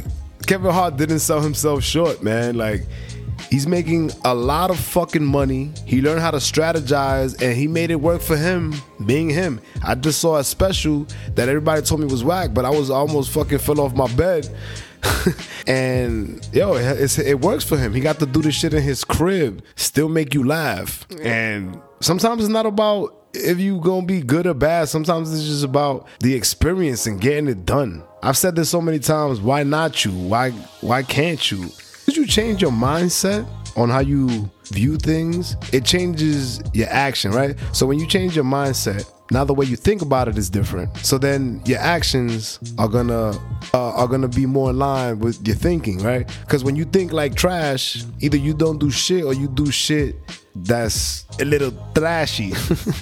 Kevin 0.46 0.73
Hart 0.73 0.99
didn't 0.99 1.20
sell 1.20 1.40
himself 1.40 1.82
short, 1.82 2.23
man. 2.23 2.56
Like 2.56 2.82
He's 3.50 3.66
making 3.66 4.11
a 4.25 4.34
lot 4.34 4.70
of 4.70 4.78
fucking 4.78 5.25
money. 5.25 5.70
He 5.87 6.02
learned 6.02 6.20
how 6.20 6.32
to 6.32 6.38
strategize 6.38 7.40
and 7.40 7.56
he 7.56 7.68
made 7.68 7.90
it 7.90 8.00
work 8.00 8.20
for 8.20 8.37
him 8.37 8.75
being 9.06 9.28
him. 9.28 9.61
I 9.82 9.94
just 9.94 10.20
saw 10.20 10.38
a 10.38 10.44
special 10.44 11.06
that 11.34 11.49
everybody 11.49 11.82
told 11.82 12.00
me 12.00 12.06
was 12.06 12.25
whack, 12.25 12.52
but 12.52 12.64
I 12.64 12.70
was 12.70 12.90
almost 12.90 13.30
fucking 13.30 13.58
fell 13.58 13.80
off 13.80 13.94
my 13.94 14.12
bed 14.14 14.49
and 15.66 16.46
yo, 16.52 16.75
it, 16.75 17.18
it 17.18 17.40
works 17.40 17.64
for 17.64 17.76
him. 17.76 17.94
He 17.94 18.00
got 18.00 18.18
to 18.20 18.26
do 18.26 18.42
this 18.42 18.54
shit 18.54 18.75
in 18.75 18.82
his 18.82 19.04
crib, 19.04 19.62
still 19.76 20.08
make 20.08 20.34
you 20.34 20.44
laugh. 20.44 21.06
And 21.23 21.80
sometimes 22.00 22.42
it's 22.42 22.52
not 22.52 22.66
about 22.66 23.25
if 23.34 23.58
you 23.58 23.80
gonna 23.80 24.06
be 24.06 24.20
good 24.20 24.46
or 24.46 24.54
bad. 24.54 24.88
Sometimes 24.88 25.32
it's 25.32 25.44
just 25.44 25.64
about 25.64 26.06
the 26.20 26.34
experience 26.34 27.06
and 27.06 27.20
getting 27.20 27.49
it 27.49 27.66
done. 27.66 28.02
I've 28.23 28.37
said 28.37 28.56
this 28.56 28.70
so 28.70 28.80
many 28.80 28.99
times. 28.99 29.40
Why 29.40 29.62
not 29.62 30.04
you? 30.04 30.12
Why 30.12 30.50
why 30.80 31.02
can't 31.02 31.50
you? 31.50 31.68
Did 32.06 32.16
you 32.16 32.26
change 32.26 32.62
your 32.62 32.70
mindset 32.70 33.46
on 33.76 33.90
how 33.90 34.00
you 34.00 34.50
view 34.66 34.96
things? 34.96 35.56
It 35.73 35.84
changes 35.84 36.62
your 36.73 36.88
action, 36.88 37.32
right? 37.32 37.56
So 37.73 37.87
when 37.87 37.99
you 37.99 38.06
change 38.06 38.37
your 38.37 38.44
mindset, 38.44 39.11
now 39.34 39.44
the 39.44 39.52
way 39.52 39.66
you 39.66 39.76
think 39.76 40.00
about 40.00 40.28
it 40.28 40.38
is 40.38 40.48
different. 40.48 40.96
So 40.98 41.18
then 41.18 41.60
your 41.66 41.80
actions 41.80 42.60
are 42.78 42.88
gonna 42.88 43.30
uh, 43.74 44.00
are 44.00 44.06
gonna 44.06 44.28
be 44.28 44.46
more 44.46 44.70
in 44.70 44.78
line 44.78 45.18
with 45.18 45.46
your 45.46 45.56
thinking, 45.56 45.98
right? 45.98 46.26
Because 46.42 46.62
when 46.62 46.76
you 46.76 46.84
think 46.84 47.12
like 47.12 47.34
trash, 47.34 48.04
either 48.20 48.36
you 48.36 48.54
don't 48.54 48.78
do 48.78 48.90
shit 48.90 49.24
or 49.24 49.34
you 49.34 49.48
do 49.48 49.70
shit 49.70 50.16
that's 50.54 51.26
a 51.40 51.44
little 51.44 51.72
trashy. 51.94 52.52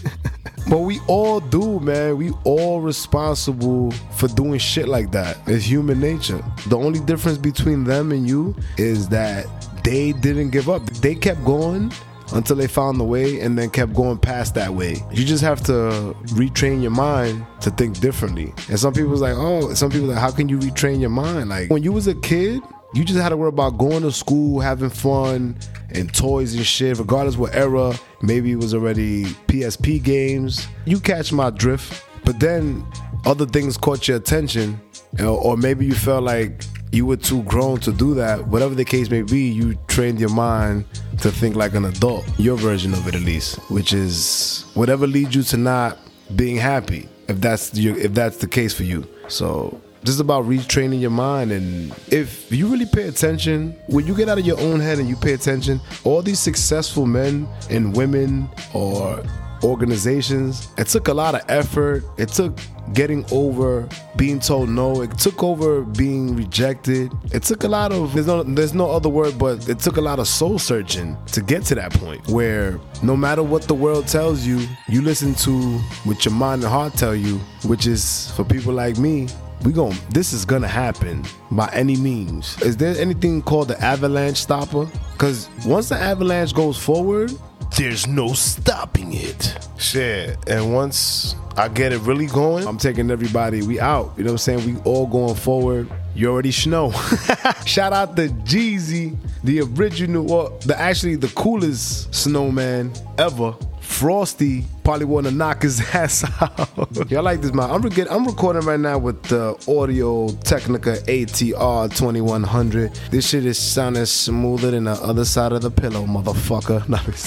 but 0.71 0.79
we 0.79 1.01
all 1.07 1.41
do, 1.41 1.79
man. 1.81 2.17
We 2.17 2.31
all 2.45 2.81
responsible 2.81 3.91
for 4.17 4.29
doing 4.29 4.59
shit 4.59 4.89
like 4.89 5.11
that. 5.13 5.37
It's 5.47 5.65
human 5.65 6.01
nature. 6.01 6.43
The 6.69 6.79
only 6.79 7.01
difference 7.01 7.39
between 7.39 7.85
them 7.85 8.11
and 8.11 8.27
you 8.27 8.57
is 8.79 9.09
that 9.11 9.47
they 9.85 10.13
didn't 10.13 10.51
give 10.51 10.71
up. 10.71 10.85
They 10.87 11.15
kept 11.15 11.45
going 11.45 11.93
until 12.35 12.57
they 12.57 12.67
found 12.67 12.99
the 12.99 13.05
way 13.05 13.41
and 13.41 13.59
then 13.59 13.71
kept 13.71 13.95
going 13.95 14.19
past 14.19 14.55
that 14.55 14.73
way. 14.73 14.97
You 15.13 15.25
just 15.25 15.43
have 15.43 15.63
to 15.65 16.15
retrain 16.35 16.83
your 16.83 16.91
mind 16.91 17.45
to 17.61 17.71
think 17.71 18.01
differently. 18.01 18.53
And 18.69 18.79
some 18.79 18.95
people's 18.95 19.21
like, 19.21 19.35
oh, 19.37 19.75
some 19.75 19.91
people 19.91 20.09
like, 20.09 20.19
how 20.19 20.31
can 20.31 20.49
you 20.49 20.59
retrain 20.59 21.01
your 21.01 21.11
mind? 21.11 21.49
Like 21.49 21.71
when 21.71 21.83
you 21.83 21.93
was 21.93 22.07
a 22.07 22.15
kid, 22.15 22.63
you 22.95 23.05
just 23.05 23.19
had 23.19 23.31
to 23.31 23.37
worry 23.37 23.49
about 23.49 23.79
going 23.79 24.03
to 24.03 24.13
school, 24.13 24.61
having 24.61 24.91
fun, 24.91 25.57
and 25.91 26.13
toys 26.13 26.55
and 26.55 26.67
shit, 26.67 26.99
regardless 26.99 27.37
what 27.37 27.55
era. 27.55 27.95
Maybe 28.21 28.53
it 28.53 28.57
was 28.57 28.75
already 28.75 29.25
PSP 29.49 30.03
games. 30.03 30.67
You 30.85 31.01
catch 31.01 31.33
my 31.33 31.51
drift. 31.51 32.05
But 32.25 32.39
then 32.39 32.87
other 33.25 33.47
things 33.47 33.77
caught 33.77 34.07
your 34.07 34.17
attention, 34.17 34.81
or 35.21 35.57
maybe 35.57 35.87
you 35.87 35.95
felt 35.95 36.23
like 36.23 36.65
you 36.93 37.07
were 37.07 37.17
too 37.17 37.43
grown 37.45 37.81
to 37.81 37.93
do 37.93 38.15
that. 38.15 38.47
Whatever 38.47 38.75
the 38.75 38.85
case 38.85 39.11
may 39.11 39.23
be, 39.23 39.49
you 39.49 39.75
trained 39.89 40.21
your 40.21 40.31
mind 40.31 40.85
to 41.23 41.33
think 41.33 41.57
like 41.57 41.75
an 41.75 41.87
adult. 41.87 42.25
Your 42.39 42.57
version 42.57 42.93
of 42.93 43.09
it, 43.09 43.15
at 43.15 43.23
least, 43.23 43.57
which 43.71 43.95
is 43.95 44.71
whatever 44.75 45.07
leads 45.07 45.35
you 45.35 45.43
to 45.45 45.57
not 45.57 45.99
being 46.37 46.57
happy. 46.57 47.09
If 47.29 47.41
that's 47.41 47.75
your, 47.75 47.97
if 47.97 48.13
that's 48.13 48.37
the 48.37 48.47
case 48.47 48.75
for 48.75 48.83
you, 48.83 49.07
so 49.29 49.81
this 50.03 50.11
is 50.11 50.21
about 50.21 50.45
retraining 50.45 51.01
your 51.01 51.11
mind. 51.11 51.51
And 51.51 51.95
if 52.09 52.53
you 52.53 52.67
really 52.67 52.87
pay 52.87 53.09
attention, 53.09 53.75
when 53.87 54.07
you 54.07 54.15
get 54.15 54.29
out 54.29 54.39
of 54.39 54.45
your 54.45 54.61
own 54.61 54.79
head 54.81 54.99
and 54.99 55.09
you 55.09 55.17
pay 55.17 55.33
attention, 55.33 55.81
all 56.05 56.21
these 56.21 56.41
successful 56.41 57.07
men 57.07 57.49
and 57.71 57.97
women 57.97 58.49
or 58.75 59.23
organizations, 59.63 60.73
it 60.79 60.89
took 60.89 61.09
a 61.09 61.15
lot 61.15 61.35
of 61.35 61.43
effort. 61.49 62.05
It 62.19 62.29
took 62.29 62.59
getting 62.95 63.25
over 63.33 63.89
being 64.17 64.41
told 64.41 64.69
no. 64.69 65.03
It 65.03 65.17
took 65.19 65.43
over 65.43 65.83
being 65.83 66.37
rejected. 66.37 67.13
It 67.33 67.43
took 67.43 67.65
a 67.65 67.69
lot 67.69 67.93
of 67.93 68.13
there's 68.15 68.27
no 68.27 68.43
there's 68.43 68.75
no 68.75 68.91
other 68.91 69.09
word 69.09 69.39
but 69.39 69.69
it 69.69 69.79
took 69.79 69.97
a 69.97 70.01
lot 70.01 70.19
of 70.19 70.29
soul 70.29 70.59
searching 70.59 71.17
to 71.33 71.41
get 71.41 71.63
to 71.65 71.75
that 71.77 71.93
point 71.95 72.27
where 72.29 72.81
no 73.03 73.17
matter 73.17 73.43
what 73.43 73.63
the 73.63 73.75
world 73.75 74.09
tells 74.09 74.47
you, 74.47 74.67
you 74.89 75.03
listen 75.03 75.35
to 75.37 75.79
what 76.05 76.25
your 76.25 76.35
mind 76.35 76.63
and 76.63 76.71
heart 76.71 76.95
tell 76.95 77.15
you, 77.15 77.39
which 77.65 77.87
is 77.87 78.31
for 78.33 78.45
people 78.45 78.73
like 78.73 78.99
me, 78.99 79.29
we 79.65 79.73
going 79.73 79.97
this 80.11 80.33
is 80.33 80.45
gonna 80.45 80.69
happen 80.69 81.25
by 81.51 81.71
any 81.73 81.97
means. 81.97 82.61
Is 82.63 82.77
there 82.77 82.97
anything 82.97 83.43
called 83.43 83.69
the 83.69 83.81
avalanche 83.81 84.39
stopper? 84.39 84.89
Cause 85.19 85.49
once 85.65 85.89
the 85.89 85.97
avalanche 85.97 86.55
goes 86.55 86.77
forward, 86.77 87.33
there's 87.77 88.07
no 88.07 88.33
stopping 88.33 89.13
it. 89.13 89.59
Shit. 89.79 90.39
And 90.49 90.73
once 90.75 91.35
I 91.57 91.69
get 91.69 91.93
it 91.93 92.01
really 92.01 92.27
going, 92.27 92.67
I'm 92.67 92.79
taking 92.79 93.11
everybody. 93.11 93.63
We 93.63 93.81
out. 93.81 94.13
You 94.17 94.25
know 94.25 94.33
what 94.33 94.49
I'm 94.49 94.59
saying? 94.59 94.75
We 94.75 94.81
all 94.83 95.07
going 95.07 95.35
forward. 95.35 95.91
You 96.15 96.31
already 96.31 96.53
know. 96.67 96.91
Shout 97.65 97.93
out 97.93 98.17
to 98.17 98.29
Jeezy, 98.29 99.17
the 99.43 99.63
original, 99.63 100.25
well, 100.25 100.59
the 100.61 100.79
actually 100.79 101.17
the 101.17 101.29
coolest 101.29 102.15
snowman 102.15 102.93
ever. 103.19 103.55
Frosty 103.93 104.65
probably 104.85 105.05
want 105.05 105.27
to 105.27 105.33
knock 105.33 105.63
his 105.63 105.81
ass 105.95 106.25
out. 106.41 107.11
Y'all 107.11 107.23
like 107.23 107.41
this, 107.41 107.53
man? 107.53 107.71
I'm, 107.71 107.83
re- 107.83 108.07
I'm 108.11 108.27
recording 108.27 108.63
right 108.63 108.81
now 108.81 108.99
with 108.99 109.23
the 109.25 109.55
Audio 109.69 110.29
Technica 110.29 110.95
ATR 111.07 111.95
2100. 111.95 112.93
This 113.11 113.29
shit 113.29 113.45
is 113.47 113.59
sounding 113.59 114.07
smoother 114.07 114.71
than 114.73 114.85
the 114.85 114.93
other 114.93 115.25
side 115.25 115.53
of 115.53 115.63
the 115.63 115.71
pillow, 115.71 116.05
motherfucker. 116.07 116.83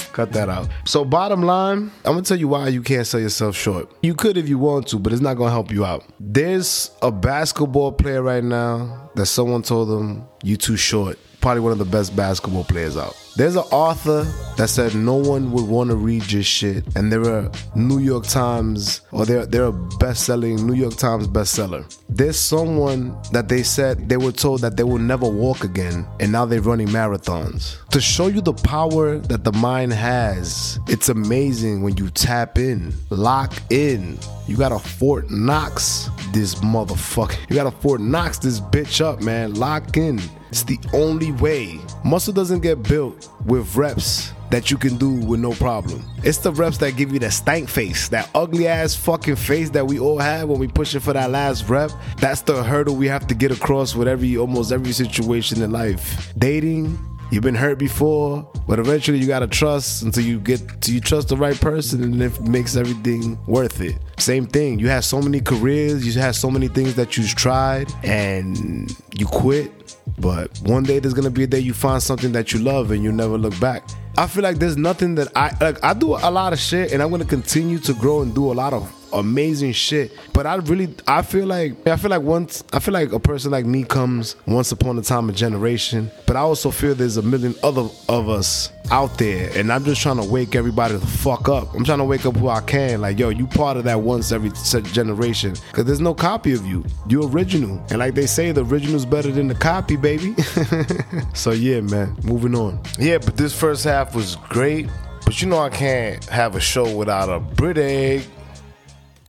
Cut 0.13 0.34
that 0.34 0.50
out. 0.50 0.67
So, 0.86 1.05
bottom 1.05 1.43
line, 1.43 1.91
I'm 2.03 2.13
gonna 2.13 2.24
tell 2.24 2.39
you 2.39 2.48
why 2.48 2.67
you 2.69 2.81
can't 2.81 3.05
sell 3.07 3.22
yourself 3.22 3.55
short. 3.55 3.89
You 4.01 4.15
could 4.15 4.36
if 4.36 4.50
you 4.50 4.57
want 4.57 4.88
to, 4.88 5.00
but 5.00 5.13
it's 5.13 5.22
not 5.22 5.36
gonna 5.36 5.51
help 5.51 5.72
you 5.72 5.86
out. 5.86 6.03
There's 6.19 6.91
a 7.01 7.12
basketball 7.12 7.91
player 7.93 8.22
right 8.22 8.43
now 8.43 9.12
that 9.15 9.27
someone 9.27 9.62
told 9.62 9.89
them 9.89 10.27
you 10.43 10.57
too 10.57 10.77
short 10.77 11.19
probably 11.45 11.61
one 11.61 11.71
of 11.71 11.77
the 11.77 11.85
best 11.85 12.15
basketball 12.15 12.63
players 12.63 12.97
out. 12.97 13.15
There's 13.35 13.55
an 13.55 13.65
author 13.71 14.23
that 14.57 14.67
said 14.67 14.95
no 14.95 15.13
one 15.13 15.51
would 15.51 15.67
want 15.67 15.91
to 15.91 15.95
read 15.95 16.31
your 16.31 16.41
shit, 16.41 16.83
and 16.95 17.11
they're 17.11 17.29
a 17.29 17.51
New 17.75 17.99
York 17.99 18.25
Times 18.25 19.01
or 19.11 19.27
they're 19.27 19.45
they're 19.45 19.65
a 19.65 19.71
best-selling 19.71 20.65
New 20.65 20.73
York 20.73 20.95
Times 20.95 21.27
bestseller. 21.27 21.85
There's 22.09 22.39
someone 22.39 23.15
that 23.31 23.47
they 23.47 23.61
said 23.61 24.09
they 24.09 24.17
were 24.17 24.31
told 24.31 24.61
that 24.61 24.75
they 24.75 24.83
will 24.83 24.97
never 24.97 25.29
walk 25.29 25.63
again, 25.63 26.07
and 26.19 26.31
now 26.31 26.45
they're 26.45 26.61
running 26.61 26.87
marathons. 26.87 27.77
To 27.91 28.01
show 28.01 28.25
you 28.25 28.41
the 28.41 28.53
power 28.53 29.19
that 29.19 29.43
the 29.43 29.51
mind 29.51 29.93
has, 29.93 30.79
it's 30.87 31.09
amazing 31.09 31.83
when 31.83 31.95
you 31.97 32.09
tap 32.09 32.57
in, 32.57 32.91
lock 33.11 33.53
in. 33.69 34.17
You 34.47 34.57
got 34.57 34.71
a 34.71 34.79
Fort 34.79 35.29
Knox 35.29 36.09
this 36.36 36.56
motherfucker. 36.56 37.38
You 37.50 37.56
got 37.56 37.65
a 37.65 37.72
Fort 37.72 38.01
Knox 38.01 38.38
this 38.38 38.60
bitch 38.60 39.00
up, 39.00 39.22
man. 39.22 39.54
Lock 39.54 39.96
in. 39.96 40.20
It's 40.50 40.63
the 40.63 40.77
only 40.94 41.32
way. 41.32 41.80
Muscle 42.04 42.34
doesn't 42.34 42.60
get 42.60 42.84
built 42.84 43.30
with 43.46 43.74
reps 43.75 44.34
that 44.51 44.70
you 44.70 44.77
can 44.77 44.98
do 44.98 45.12
with 45.12 45.39
no 45.39 45.54
problem. 45.54 46.04
It's 46.24 46.38
the 46.38 46.51
reps 46.51 46.77
that 46.80 46.98
give 46.98 47.13
you 47.13 47.20
that 47.20 47.32
stank 47.32 47.70
face, 47.70 48.10
that 48.10 48.30
ugly 48.36 48.68
ass 48.68 48.96
fucking 48.96 49.38
face 49.38 49.70
that 49.72 49.88
we 49.88 49.98
all 49.98 50.20
have 50.20 50.50
when 50.50 50.60
we 50.60 50.68
pushing 50.68 51.00
for 51.00 51.13
that 51.13 51.32
last 51.32 51.70
rep. 51.70 51.92
That's 52.20 52.42
the 52.42 52.62
hurdle 52.62 52.98
we 52.98 53.08
have 53.08 53.27
to 53.27 53.34
get 53.34 53.51
across 53.51 53.96
with 53.96 54.08
every 54.08 54.38
almost 54.38 54.74
every 54.74 54.92
situation 54.92 55.62
in 55.62 55.72
life. 55.72 56.34
Dating, 56.38 57.00
You've 57.32 57.44
been 57.44 57.56
hurt 57.56 57.80
before, 57.80 58.48
but 58.68 58.77
eventually 58.77 59.18
you 59.18 59.25
gotta 59.25 59.48
trust 59.48 60.04
until 60.04 60.24
you 60.24 60.39
get 60.39 60.82
to 60.82 60.94
you 60.94 61.00
trust 61.00 61.30
the 61.30 61.36
right 61.36 61.60
person, 61.60 62.04
and 62.04 62.22
it 62.22 62.39
makes 62.42 62.75
everything 62.75 63.39
worth 63.48 63.82
it. 63.82 63.96
Same 64.17 64.45
thing. 64.45 64.79
You 64.79 64.88
have 64.88 65.03
so 65.03 65.22
many 65.22 65.39
careers, 65.39 66.05
you 66.05 66.19
have 66.22 66.36
so 66.36 66.50
many 66.50 66.67
things 66.67 66.95
that 66.95 67.17
you've 67.17 67.36
tried, 67.36 67.91
and 68.03 68.89
you 69.17 69.25
quit. 69.25 69.98
But 70.17 70.57
one 70.63 70.84
day 70.84 71.00
there's 71.00 71.13
gonna 71.13 71.29
be 71.29 71.43
a 71.43 71.48
day 71.48 71.60
you 71.60 71.74
find 71.74 72.01
something 72.01 72.31
that 72.31 72.53
you 72.53 72.60
love, 72.60 72.91
and 72.91 73.03
you 73.03 73.12
never 73.12 73.38
look 73.38 73.60
back. 73.60 73.84
I 74.17 74.27
feel 74.27 74.43
like 74.43 74.60
there's 74.60 74.77
nothing 74.77 75.15
that 75.15 75.27
I 75.36 75.51
like. 75.60 75.84
I 75.84 75.93
do 75.93 76.15
a 76.15 76.31
lot 76.31 76.53
of 76.53 76.60
shit, 76.60 76.93
and 76.93 77.03
I'm 77.03 77.12
gonna 77.12 77.25
continue 77.25 77.79
to 77.79 77.93
grow 77.93 78.22
and 78.22 78.34
do 78.34 78.51
a 78.51 78.53
lot 78.53 78.72
of 78.72 78.89
amazing 79.19 79.72
shit. 79.74 80.12
But 80.34 80.45
I 80.45 80.55
really, 80.55 80.93
I 81.07 81.22
feel 81.22 81.45
like, 81.45 81.88
I 81.88 81.98
feel 81.98 82.12
like 82.12 82.22
once, 82.22 82.63
I 82.74 82.79
feel 82.79 82.93
like 82.93 83.12
a 83.12 83.19
person 83.19 83.51
like 83.51 83.65
me 83.65 83.84
comes 83.84 84.36
once 84.45 84.72
upon 84.72 84.98
a 84.98 85.01
time 85.01 85.29
a 85.29 85.34
generation. 85.34 86.12
But 86.27 86.36
I 86.36 86.39
also 86.39 86.72
feel 86.72 86.95
there's 86.95 87.17
a 87.17 87.22
million 87.22 87.55
other 87.63 87.88
of 88.10 88.29
us 88.29 88.72
out 88.91 89.17
there, 89.17 89.50
and 89.55 89.72
I'm 89.72 89.84
just 89.84 90.01
trying 90.01 90.17
to 90.17 90.24
wake 90.24 90.55
everybody 90.55 90.95
the 90.95 91.05
fuck 91.05 91.50
up. 91.50 91.74
I'm 91.74 91.84
trying 91.84 91.98
to 92.00 92.03
wake 92.03 92.25
up 92.25 92.36
who 92.36 92.50
I 92.50 92.62
can. 92.62 93.01
Like, 93.01 93.17
yo, 93.17 93.29
you 93.29 93.48
part 93.48 93.77
of 93.77 93.84
that 93.86 94.01
once 94.01 94.31
every 94.31 94.51
generation, 94.91 95.55
because 95.72 95.86
there's 95.86 96.01
no 96.01 96.13
copy 96.13 96.53
of 96.53 96.65
you. 96.65 96.86
You 97.07 97.27
original, 97.27 97.84
and 97.89 98.00
like 98.00 98.13
they 98.13 98.27
say, 98.27 98.51
the 98.51 98.63
original's 98.63 99.05
better 99.05 99.31
than 99.31 99.48
the 99.48 99.55
copy, 99.55 99.95
baby. 99.95 100.36
so 101.34 101.51
yeah, 101.51 101.81
man. 101.81 102.15
Moving 102.24 102.55
on. 102.55 102.79
Yeah, 103.00 103.17
but 103.17 103.38
this 103.38 103.57
first 103.57 103.84
half 103.84 104.15
was 104.15 104.36
great. 104.50 104.89
But 105.25 105.41
you 105.41 105.48
know 105.48 105.57
I 105.57 105.69
can't 105.69 106.24
have 106.25 106.55
a 106.55 106.60
show 106.60 106.95
without 106.95 107.29
a 107.29 107.39
Brit 107.39 107.79
egg. 107.79 108.24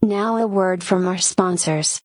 Now 0.02 0.36
a 0.36 0.46
word 0.46 0.84
from 0.84 1.08
our 1.08 1.18
sponsors. 1.18 2.00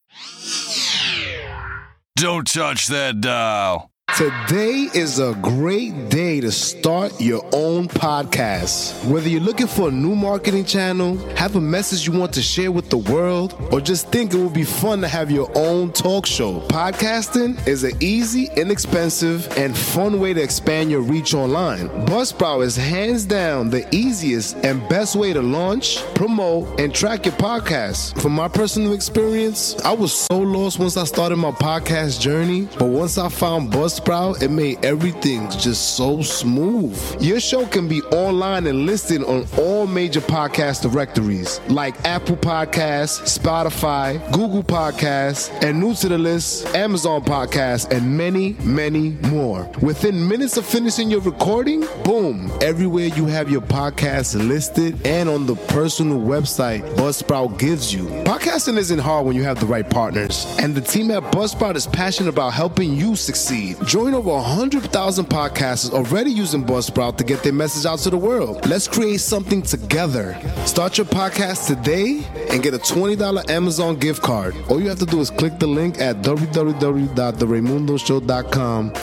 Don't 2.16 2.48
touch 2.48 2.88
that 2.88 3.22
dial. 3.22 3.91
Today 4.18 4.90
is 4.94 5.20
a 5.20 5.34
great 5.42 6.10
day 6.10 6.42
to 6.42 6.52
start 6.52 7.20
your 7.22 7.44
own 7.54 7.88
podcast. 7.88 9.10
Whether 9.10 9.30
you're 9.30 9.40
looking 9.40 9.68
for 9.68 9.88
a 9.88 9.92
new 9.92 10.16
marketing 10.16 10.66
channel, 10.66 11.16
have 11.38 11.56
a 11.56 11.62
message 11.62 12.06
you 12.06 12.20
want 12.20 12.34
to 12.34 12.42
share 12.42 12.74
with 12.74 12.90
the 12.90 12.98
world, 12.98 13.56
or 13.72 13.80
just 13.80 14.10
think 14.10 14.34
it 14.34 14.38
would 14.38 14.54
be 14.54 14.66
fun 14.66 15.00
to 15.00 15.08
have 15.08 15.32
your 15.32 15.50
own 15.56 15.94
talk 15.94 16.26
show, 16.26 16.60
podcasting 16.68 17.66
is 17.66 17.86
an 17.86 17.94
easy, 18.02 18.50
inexpensive, 18.58 19.50
and 19.58 19.76
fun 19.78 20.20
way 20.20 20.34
to 20.34 20.44
expand 20.44 20.92
your 20.92 21.02
reach 21.02 21.34
online. 21.34 21.88
Buzzsprout 22.06 22.64
is 22.64 22.76
hands 22.76 23.24
down 23.24 23.70
the 23.70 23.88
easiest 23.96 24.58
and 24.58 24.88
best 24.90 25.16
way 25.16 25.32
to 25.32 25.42
launch, 25.42 26.04
promote, 26.16 26.82
and 26.82 26.94
track 26.94 27.26
your 27.26 27.36
podcast. 27.36 28.22
From 28.22 28.34
my 28.34 28.50
personal 28.50 28.92
experience, 28.92 29.80
I 29.86 29.94
was 29.94 30.14
so 30.14 30.38
lost 30.38 30.80
once 30.80 30.98
I 30.98 31.06
started 31.06 31.38
my 31.38 31.52
podcast 31.52 32.20
journey, 32.20 32.68
but 32.78 32.90
once 32.90 33.18
I 33.18 33.30
found 33.30 33.72
Buzzsprout, 33.72 34.01
Buzzsprout, 34.02 34.42
it 34.42 34.50
made 34.50 34.84
everything 34.84 35.50
just 35.52 35.96
so 35.96 36.22
smooth. 36.22 36.98
Your 37.22 37.40
show 37.40 37.66
can 37.66 37.88
be 37.88 38.02
online 38.04 38.68
and 38.68 38.86
listed 38.86 39.24
on 39.24 39.46
all 39.58 39.86
major 39.88 40.22
podcast 40.22 40.82
directories 40.82 41.62
like 41.70 41.96
Apple 42.06 42.38
Podcasts, 42.38 43.38
Spotify, 43.40 44.20
Google 44.32 44.64
Podcasts, 44.64 45.52
and 45.64 45.80
new 45.80 45.94
to 45.96 46.10
the 46.10 46.18
list, 46.18 46.66
Amazon 46.76 47.24
Podcasts, 47.24 47.90
and 47.92 48.18
many, 48.18 48.54
many 48.64 49.12
more. 49.28 49.70
Within 49.82 50.28
minutes 50.28 50.58
of 50.58 50.66
finishing 50.66 51.12
your 51.12 51.22
recording, 51.22 51.86
boom, 52.04 52.52
everywhere 52.62 53.08
you 53.08 53.26
have 53.28 53.52
your 53.52 53.62
podcast 53.62 54.36
listed 54.48 55.06
and 55.06 55.30
on 55.30 55.46
the 55.46 55.56
personal 55.68 56.20
website 56.20 56.82
Buzzsprout 56.96 57.60
gives 57.60 57.94
you. 57.94 58.06
Podcasting 58.24 58.78
isn't 58.78 59.00
hard 59.00 59.26
when 59.26 59.36
you 59.36 59.44
have 59.44 59.60
the 59.60 59.66
right 59.66 59.88
partners, 59.88 60.46
and 60.60 60.74
the 60.74 60.82
team 60.82 61.12
at 61.12 61.24
Buzzsprout 61.32 61.76
is 61.76 61.88
passionate 61.88 62.30
about 62.30 62.54
helping 62.54 62.94
you 62.94 63.16
succeed. 63.16 63.78
Join 63.86 64.14
over 64.14 64.30
100,000 64.30 65.26
podcasters 65.26 65.92
already 65.92 66.30
using 66.32 66.64
Buzzsprout 66.64 67.18
to 67.18 67.24
get 67.24 67.42
their 67.42 67.52
message 67.52 67.88
out 67.88 67.98
to 68.00 68.12
the 68.12 68.18
world. 68.18 68.66
Let's 68.68 68.88
create 68.88 69.22
something 69.22 69.64
together. 69.64 70.40
Start 70.66 70.98
your 71.00 71.08
podcast 71.08 71.66
today 71.68 72.24
and 72.52 72.62
get 72.62 72.76
a 72.76 72.78
$20 72.78 73.50
Amazon 73.50 73.96
gift 73.98 74.22
card. 74.22 74.56
All 74.70 74.80
you 74.80 74.88
have 74.88 75.00
to 75.00 75.06
do 75.06 75.20
is 75.20 75.32
click 75.32 75.58
the 75.58 75.66
link 75.68 76.00
at 76.00 76.18
www.theraymundoshow.com. 76.18 78.94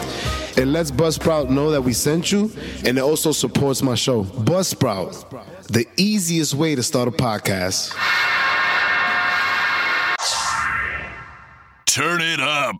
It 0.56 0.66
lets 0.66 0.90
Buzzsprout 0.90 1.50
know 1.50 1.70
that 1.70 1.82
we 1.82 1.92
sent 1.92 2.32
you, 2.32 2.50
and 2.84 2.98
it 2.98 3.00
also 3.00 3.32
supports 3.32 3.82
my 3.82 3.94
show. 3.96 4.24
Buzzsprout, 4.24 5.66
the 5.66 5.86
easiest 5.96 6.54
way 6.54 6.74
to 6.74 6.82
start 6.82 7.08
a 7.08 7.10
podcast. 7.10 7.94
Turn 11.86 12.20
it 12.20 12.40
up. 12.40 12.76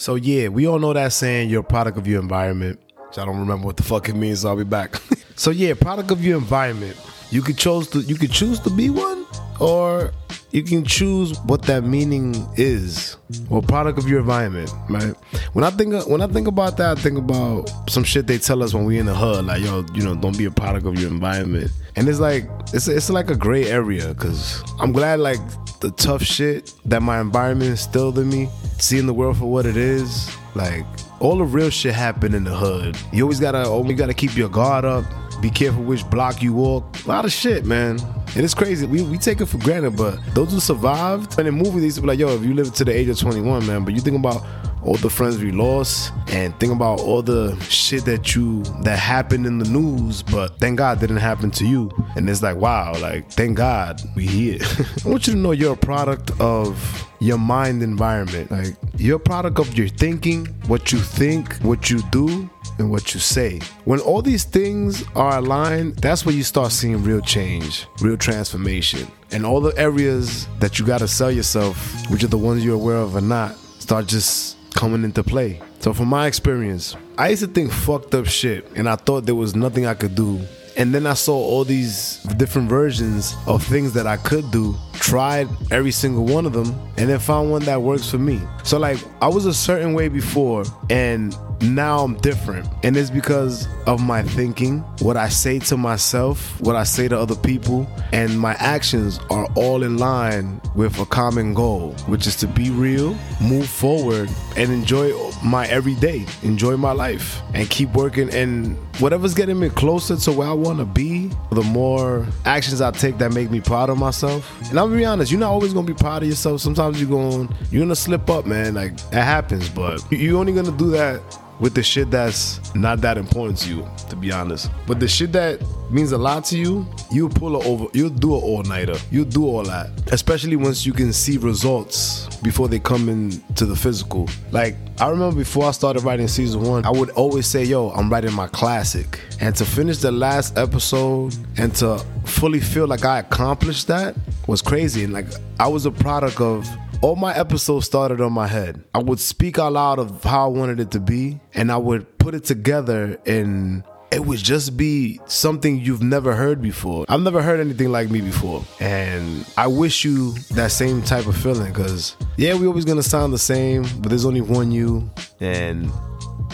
So 0.00 0.14
yeah, 0.14 0.48
we 0.48 0.66
all 0.66 0.78
know 0.78 0.94
that 0.94 1.12
saying 1.12 1.50
you're 1.50 1.60
a 1.60 1.62
product 1.62 1.98
of 1.98 2.06
your 2.06 2.22
environment. 2.22 2.80
Which 3.08 3.18
I 3.18 3.26
don't 3.26 3.38
remember 3.38 3.66
what 3.66 3.76
the 3.76 3.82
fuck 3.82 4.08
it 4.08 4.14
means, 4.14 4.40
so 4.40 4.48
I'll 4.48 4.56
be 4.56 4.64
back. 4.64 4.96
so 5.36 5.50
yeah, 5.50 5.74
product 5.74 6.10
of 6.10 6.24
your 6.24 6.38
environment. 6.38 6.96
You 7.30 7.42
could 7.42 7.58
choose 7.58 7.86
to 7.88 8.00
you 8.00 8.14
could 8.14 8.32
choose 8.32 8.58
to 8.60 8.70
be 8.70 8.88
one, 8.88 9.26
or 9.60 10.12
you 10.52 10.62
can 10.62 10.84
choose 10.84 11.38
what 11.40 11.62
that 11.62 11.84
meaning 11.84 12.34
is 12.56 13.16
or 13.50 13.62
product 13.62 13.98
of 13.98 14.08
your 14.08 14.20
environment 14.20 14.70
right 14.88 15.14
when 15.52 15.64
i 15.64 15.70
think 15.70 16.06
when 16.06 16.20
i 16.20 16.26
think 16.26 16.46
about 16.46 16.76
that 16.76 16.98
i 16.98 17.00
think 17.00 17.18
about 17.18 17.70
some 17.88 18.04
shit 18.04 18.26
they 18.26 18.38
tell 18.38 18.62
us 18.62 18.74
when 18.74 18.84
we 18.84 18.98
in 18.98 19.06
the 19.06 19.14
hood 19.14 19.44
like 19.44 19.62
yo 19.62 19.84
you 19.94 20.02
know 20.02 20.14
don't 20.14 20.36
be 20.36 20.44
a 20.44 20.50
product 20.50 20.86
of 20.86 20.98
your 20.98 21.08
environment 21.10 21.70
and 21.96 22.08
it's 22.08 22.20
like 22.20 22.44
it's, 22.72 22.88
it's 22.88 23.10
like 23.10 23.30
a 23.30 23.36
gray 23.36 23.66
area 23.66 24.08
because 24.08 24.62
i'm 24.80 24.92
glad 24.92 25.20
like 25.20 25.40
the 25.80 25.90
tough 25.92 26.22
shit 26.22 26.74
that 26.84 27.02
my 27.02 27.20
environment 27.20 27.70
instilled 27.70 28.18
in 28.18 28.28
me 28.28 28.48
seeing 28.78 29.06
the 29.06 29.14
world 29.14 29.36
for 29.36 29.46
what 29.46 29.66
it 29.66 29.76
is 29.76 30.34
like 30.54 30.84
all 31.20 31.38
the 31.38 31.44
real 31.44 31.70
shit 31.70 31.94
happened 31.94 32.34
in 32.34 32.44
the 32.44 32.54
hood 32.54 32.96
you 33.12 33.22
always 33.22 33.40
gotta 33.40 33.62
you 33.86 33.94
gotta 33.94 34.14
keep 34.14 34.36
your 34.36 34.48
guard 34.48 34.84
up 34.84 35.04
be 35.40 35.48
careful 35.48 35.82
which 35.82 36.08
block 36.10 36.42
you 36.42 36.52
walk. 36.52 36.84
A 37.04 37.08
lot 37.08 37.24
of 37.24 37.32
shit, 37.32 37.64
man. 37.64 37.98
And 38.36 38.44
it's 38.44 38.54
crazy. 38.54 38.86
We, 38.86 39.02
we 39.02 39.18
take 39.18 39.40
it 39.40 39.46
for 39.46 39.58
granted, 39.58 39.96
but 39.96 40.18
those 40.34 40.52
who 40.52 40.60
survived, 40.60 41.38
and 41.38 41.48
in 41.48 41.54
movies, 41.54 41.74
they 41.74 41.84
used 41.86 41.96
to 41.96 42.02
be 42.02 42.08
like, 42.08 42.18
yo, 42.18 42.28
if 42.28 42.44
you 42.44 42.54
live 42.54 42.72
to 42.74 42.84
the 42.84 42.92
age 42.92 43.08
of 43.08 43.18
21, 43.18 43.66
man, 43.66 43.84
but 43.84 43.92
you 43.94 44.00
think 44.00 44.16
about 44.16 44.44
all 44.82 44.94
the 44.94 45.10
friends 45.10 45.38
we 45.38 45.52
lost 45.52 46.12
and 46.28 46.58
think 46.58 46.72
about 46.72 47.00
all 47.00 47.22
the 47.22 47.58
shit 47.60 48.04
that 48.04 48.34
you 48.34 48.62
that 48.82 48.98
happened 48.98 49.46
in 49.46 49.58
the 49.58 49.68
news 49.68 50.22
but 50.22 50.58
thank 50.58 50.78
god 50.78 50.98
didn't 50.98 51.18
happen 51.18 51.50
to 51.50 51.66
you 51.66 51.90
and 52.16 52.28
it's 52.28 52.42
like 52.42 52.56
wow 52.56 52.92
like 53.00 53.30
thank 53.32 53.56
god 53.56 54.00
we 54.16 54.26
here 54.26 54.58
i 55.04 55.08
want 55.08 55.26
you 55.26 55.34
to 55.34 55.38
know 55.38 55.52
you're 55.52 55.74
a 55.74 55.76
product 55.76 56.30
of 56.40 57.06
your 57.20 57.38
mind 57.38 57.82
environment 57.82 58.50
like 58.50 58.74
you're 58.96 59.16
a 59.16 59.20
product 59.20 59.58
of 59.58 59.76
your 59.76 59.88
thinking 59.88 60.46
what 60.66 60.92
you 60.92 60.98
think 60.98 61.54
what 61.56 61.90
you 61.90 62.00
do 62.10 62.48
and 62.78 62.90
what 62.90 63.14
you 63.14 63.20
say. 63.20 63.60
When 63.84 64.00
all 64.00 64.22
these 64.22 64.44
things 64.44 65.04
are 65.14 65.38
aligned, 65.38 65.96
that's 65.96 66.24
when 66.24 66.36
you 66.36 66.42
start 66.42 66.72
seeing 66.72 67.02
real 67.02 67.20
change, 67.20 67.86
real 68.00 68.16
transformation. 68.16 69.10
And 69.32 69.46
all 69.46 69.60
the 69.60 69.76
areas 69.78 70.46
that 70.58 70.78
you 70.78 70.86
gotta 70.86 71.08
sell 71.08 71.30
yourself, 71.30 71.76
which 72.10 72.24
are 72.24 72.28
the 72.28 72.38
ones 72.38 72.64
you're 72.64 72.74
aware 72.74 72.96
of 72.96 73.16
or 73.16 73.20
not, 73.20 73.56
start 73.78 74.06
just 74.06 74.56
coming 74.74 75.04
into 75.04 75.22
play. 75.22 75.60
So, 75.80 75.92
from 75.92 76.08
my 76.08 76.26
experience, 76.26 76.96
I 77.16 77.30
used 77.30 77.42
to 77.42 77.48
think 77.48 77.72
fucked 77.72 78.14
up 78.14 78.26
shit, 78.26 78.70
and 78.76 78.88
I 78.88 78.96
thought 78.96 79.26
there 79.26 79.34
was 79.34 79.54
nothing 79.54 79.86
I 79.86 79.94
could 79.94 80.14
do. 80.14 80.40
And 80.76 80.94
then 80.94 81.06
I 81.06 81.14
saw 81.14 81.36
all 81.36 81.64
these 81.64 82.22
different 82.36 82.68
versions 82.68 83.34
of 83.46 83.62
things 83.62 83.92
that 83.94 84.06
I 84.06 84.16
could 84.16 84.50
do, 84.50 84.74
tried 84.94 85.48
every 85.70 85.90
single 85.90 86.24
one 86.24 86.46
of 86.46 86.52
them, 86.52 86.68
and 86.96 87.08
then 87.08 87.18
found 87.18 87.50
one 87.50 87.62
that 87.64 87.82
works 87.82 88.10
for 88.10 88.18
me. 88.18 88.40
So, 88.62 88.78
like, 88.78 88.98
I 89.20 89.28
was 89.28 89.46
a 89.46 89.54
certain 89.54 89.94
way 89.94 90.08
before, 90.08 90.64
and 90.88 91.36
now 91.62 92.04
I'm 92.04 92.14
different. 92.16 92.68
And 92.82 92.96
it's 92.96 93.10
because 93.10 93.68
of 93.86 94.00
my 94.00 94.22
thinking, 94.22 94.80
what 95.00 95.16
I 95.16 95.28
say 95.28 95.58
to 95.60 95.76
myself, 95.76 96.60
what 96.60 96.76
I 96.76 96.84
say 96.84 97.08
to 97.08 97.18
other 97.18 97.36
people, 97.36 97.88
and 98.12 98.38
my 98.38 98.54
actions 98.54 99.20
are 99.30 99.46
all 99.54 99.82
in 99.82 99.98
line 99.98 100.60
with 100.74 100.98
a 100.98 101.06
common 101.06 101.54
goal, 101.54 101.92
which 102.06 102.26
is 102.26 102.36
to 102.36 102.46
be 102.46 102.70
real, 102.70 103.16
move 103.40 103.68
forward, 103.68 104.30
and 104.56 104.70
enjoy 104.70 105.12
my 105.44 105.66
everyday, 105.66 106.24
enjoy 106.42 106.76
my 106.76 106.92
life, 106.92 107.40
and 107.54 107.68
keep 107.68 107.90
working. 107.92 108.32
And 108.32 108.76
whatever's 108.98 109.34
getting 109.34 109.58
me 109.58 109.68
closer 109.70 110.16
to 110.16 110.32
where 110.32 110.48
I 110.48 110.52
want 110.52 110.78
to 110.78 110.84
be, 110.84 111.30
the 111.50 111.62
more 111.62 112.26
actions 112.44 112.80
I 112.80 112.90
take 112.90 113.18
that 113.18 113.32
make 113.32 113.50
me 113.50 113.60
proud 113.60 113.90
of 113.90 113.98
myself. 113.98 114.50
And 114.70 114.78
I'm 114.78 114.86
gonna 114.88 114.96
be 114.96 115.04
honest, 115.04 115.30
you're 115.30 115.40
not 115.40 115.50
always 115.50 115.74
gonna 115.74 115.86
be 115.86 115.94
proud 115.94 116.22
of 116.22 116.28
yourself. 116.28 116.60
Sometimes 116.60 117.00
you're 117.00 117.10
going, 117.10 117.54
you're 117.70 117.82
gonna 117.82 117.96
slip 117.96 118.30
up, 118.30 118.46
man. 118.46 118.74
Like 118.74 118.92
it 118.92 119.12
happens, 119.12 119.68
but 119.68 120.02
you're 120.10 120.38
only 120.38 120.52
gonna 120.52 120.76
do 120.76 120.90
that 120.90 121.20
with 121.60 121.74
the 121.74 121.82
shit 121.82 122.10
that's 122.10 122.74
not 122.74 123.00
that 123.02 123.18
important 123.18 123.58
to 123.58 123.68
you, 123.68 123.88
to 124.08 124.16
be 124.16 124.32
honest. 124.32 124.70
But 124.86 124.98
the 124.98 125.06
shit 125.06 125.32
that 125.32 125.60
means 125.90 126.12
a 126.12 126.18
lot 126.18 126.44
to 126.46 126.58
you, 126.58 126.86
you 127.10 127.28
pull 127.28 127.60
it 127.60 127.66
over, 127.66 127.86
you'll 127.92 128.10
do 128.10 128.34
an 128.34 128.42
all 128.42 128.62
nighter. 128.62 128.96
You'll 129.10 129.26
do 129.26 129.46
all 129.46 129.62
that. 129.64 129.90
Especially 130.12 130.56
once 130.56 130.86
you 130.86 130.92
can 130.92 131.12
see 131.12 131.36
results 131.36 132.34
before 132.38 132.68
they 132.68 132.78
come 132.78 133.08
into 133.08 133.66
the 133.66 133.76
physical. 133.76 134.28
Like, 134.50 134.76
I 134.98 135.08
remember 135.08 135.36
before 135.36 135.66
I 135.66 135.70
started 135.72 136.02
writing 136.02 136.28
season 136.28 136.62
one, 136.62 136.84
I 136.86 136.90
would 136.90 137.10
always 137.10 137.46
say, 137.46 137.64
Yo, 137.64 137.90
I'm 137.90 138.10
writing 138.10 138.32
my 138.32 138.48
classic. 138.48 139.20
And 139.40 139.54
to 139.56 139.64
finish 139.64 139.98
the 139.98 140.12
last 140.12 140.56
episode 140.56 141.36
and 141.58 141.74
to 141.76 141.98
fully 142.24 142.60
feel 142.60 142.86
like 142.86 143.04
I 143.04 143.18
accomplished 143.18 143.86
that 143.88 144.16
was 144.46 144.62
crazy. 144.62 145.04
And 145.04 145.12
like, 145.12 145.26
I 145.58 145.68
was 145.68 145.86
a 145.86 145.90
product 145.90 146.40
of 146.40 146.66
all 147.02 147.16
my 147.16 147.34
episodes 147.34 147.86
started 147.86 148.20
on 148.20 148.32
my 148.32 148.46
head. 148.46 148.82
I 148.94 148.98
would 148.98 149.20
speak 149.20 149.58
out 149.58 149.72
loud 149.72 149.98
of 149.98 150.22
how 150.22 150.44
I 150.44 150.48
wanted 150.48 150.80
it 150.80 150.90
to 150.92 151.00
be, 151.00 151.40
and 151.54 151.72
I 151.72 151.76
would 151.76 152.18
put 152.18 152.34
it 152.34 152.44
together 152.44 153.18
and 153.26 153.82
it 154.12 154.26
would 154.26 154.38
just 154.38 154.76
be 154.76 155.20
something 155.26 155.78
you've 155.80 156.02
never 156.02 156.34
heard 156.34 156.60
before. 156.60 157.06
I've 157.08 157.20
never 157.20 157.40
heard 157.40 157.60
anything 157.60 157.92
like 157.92 158.10
me 158.10 158.20
before. 158.20 158.64
And 158.80 159.46
I 159.56 159.68
wish 159.68 160.04
you 160.04 160.32
that 160.50 160.72
same 160.72 161.00
type 161.02 161.26
of 161.26 161.36
feeling 161.36 161.72
because, 161.72 162.16
yeah, 162.36 162.54
we 162.54 162.66
always 162.66 162.84
gonna 162.84 163.04
sound 163.04 163.32
the 163.32 163.38
same, 163.38 163.82
but 164.00 164.08
there's 164.08 164.24
only 164.24 164.40
one 164.40 164.72
you. 164.72 165.08
And 165.38 165.92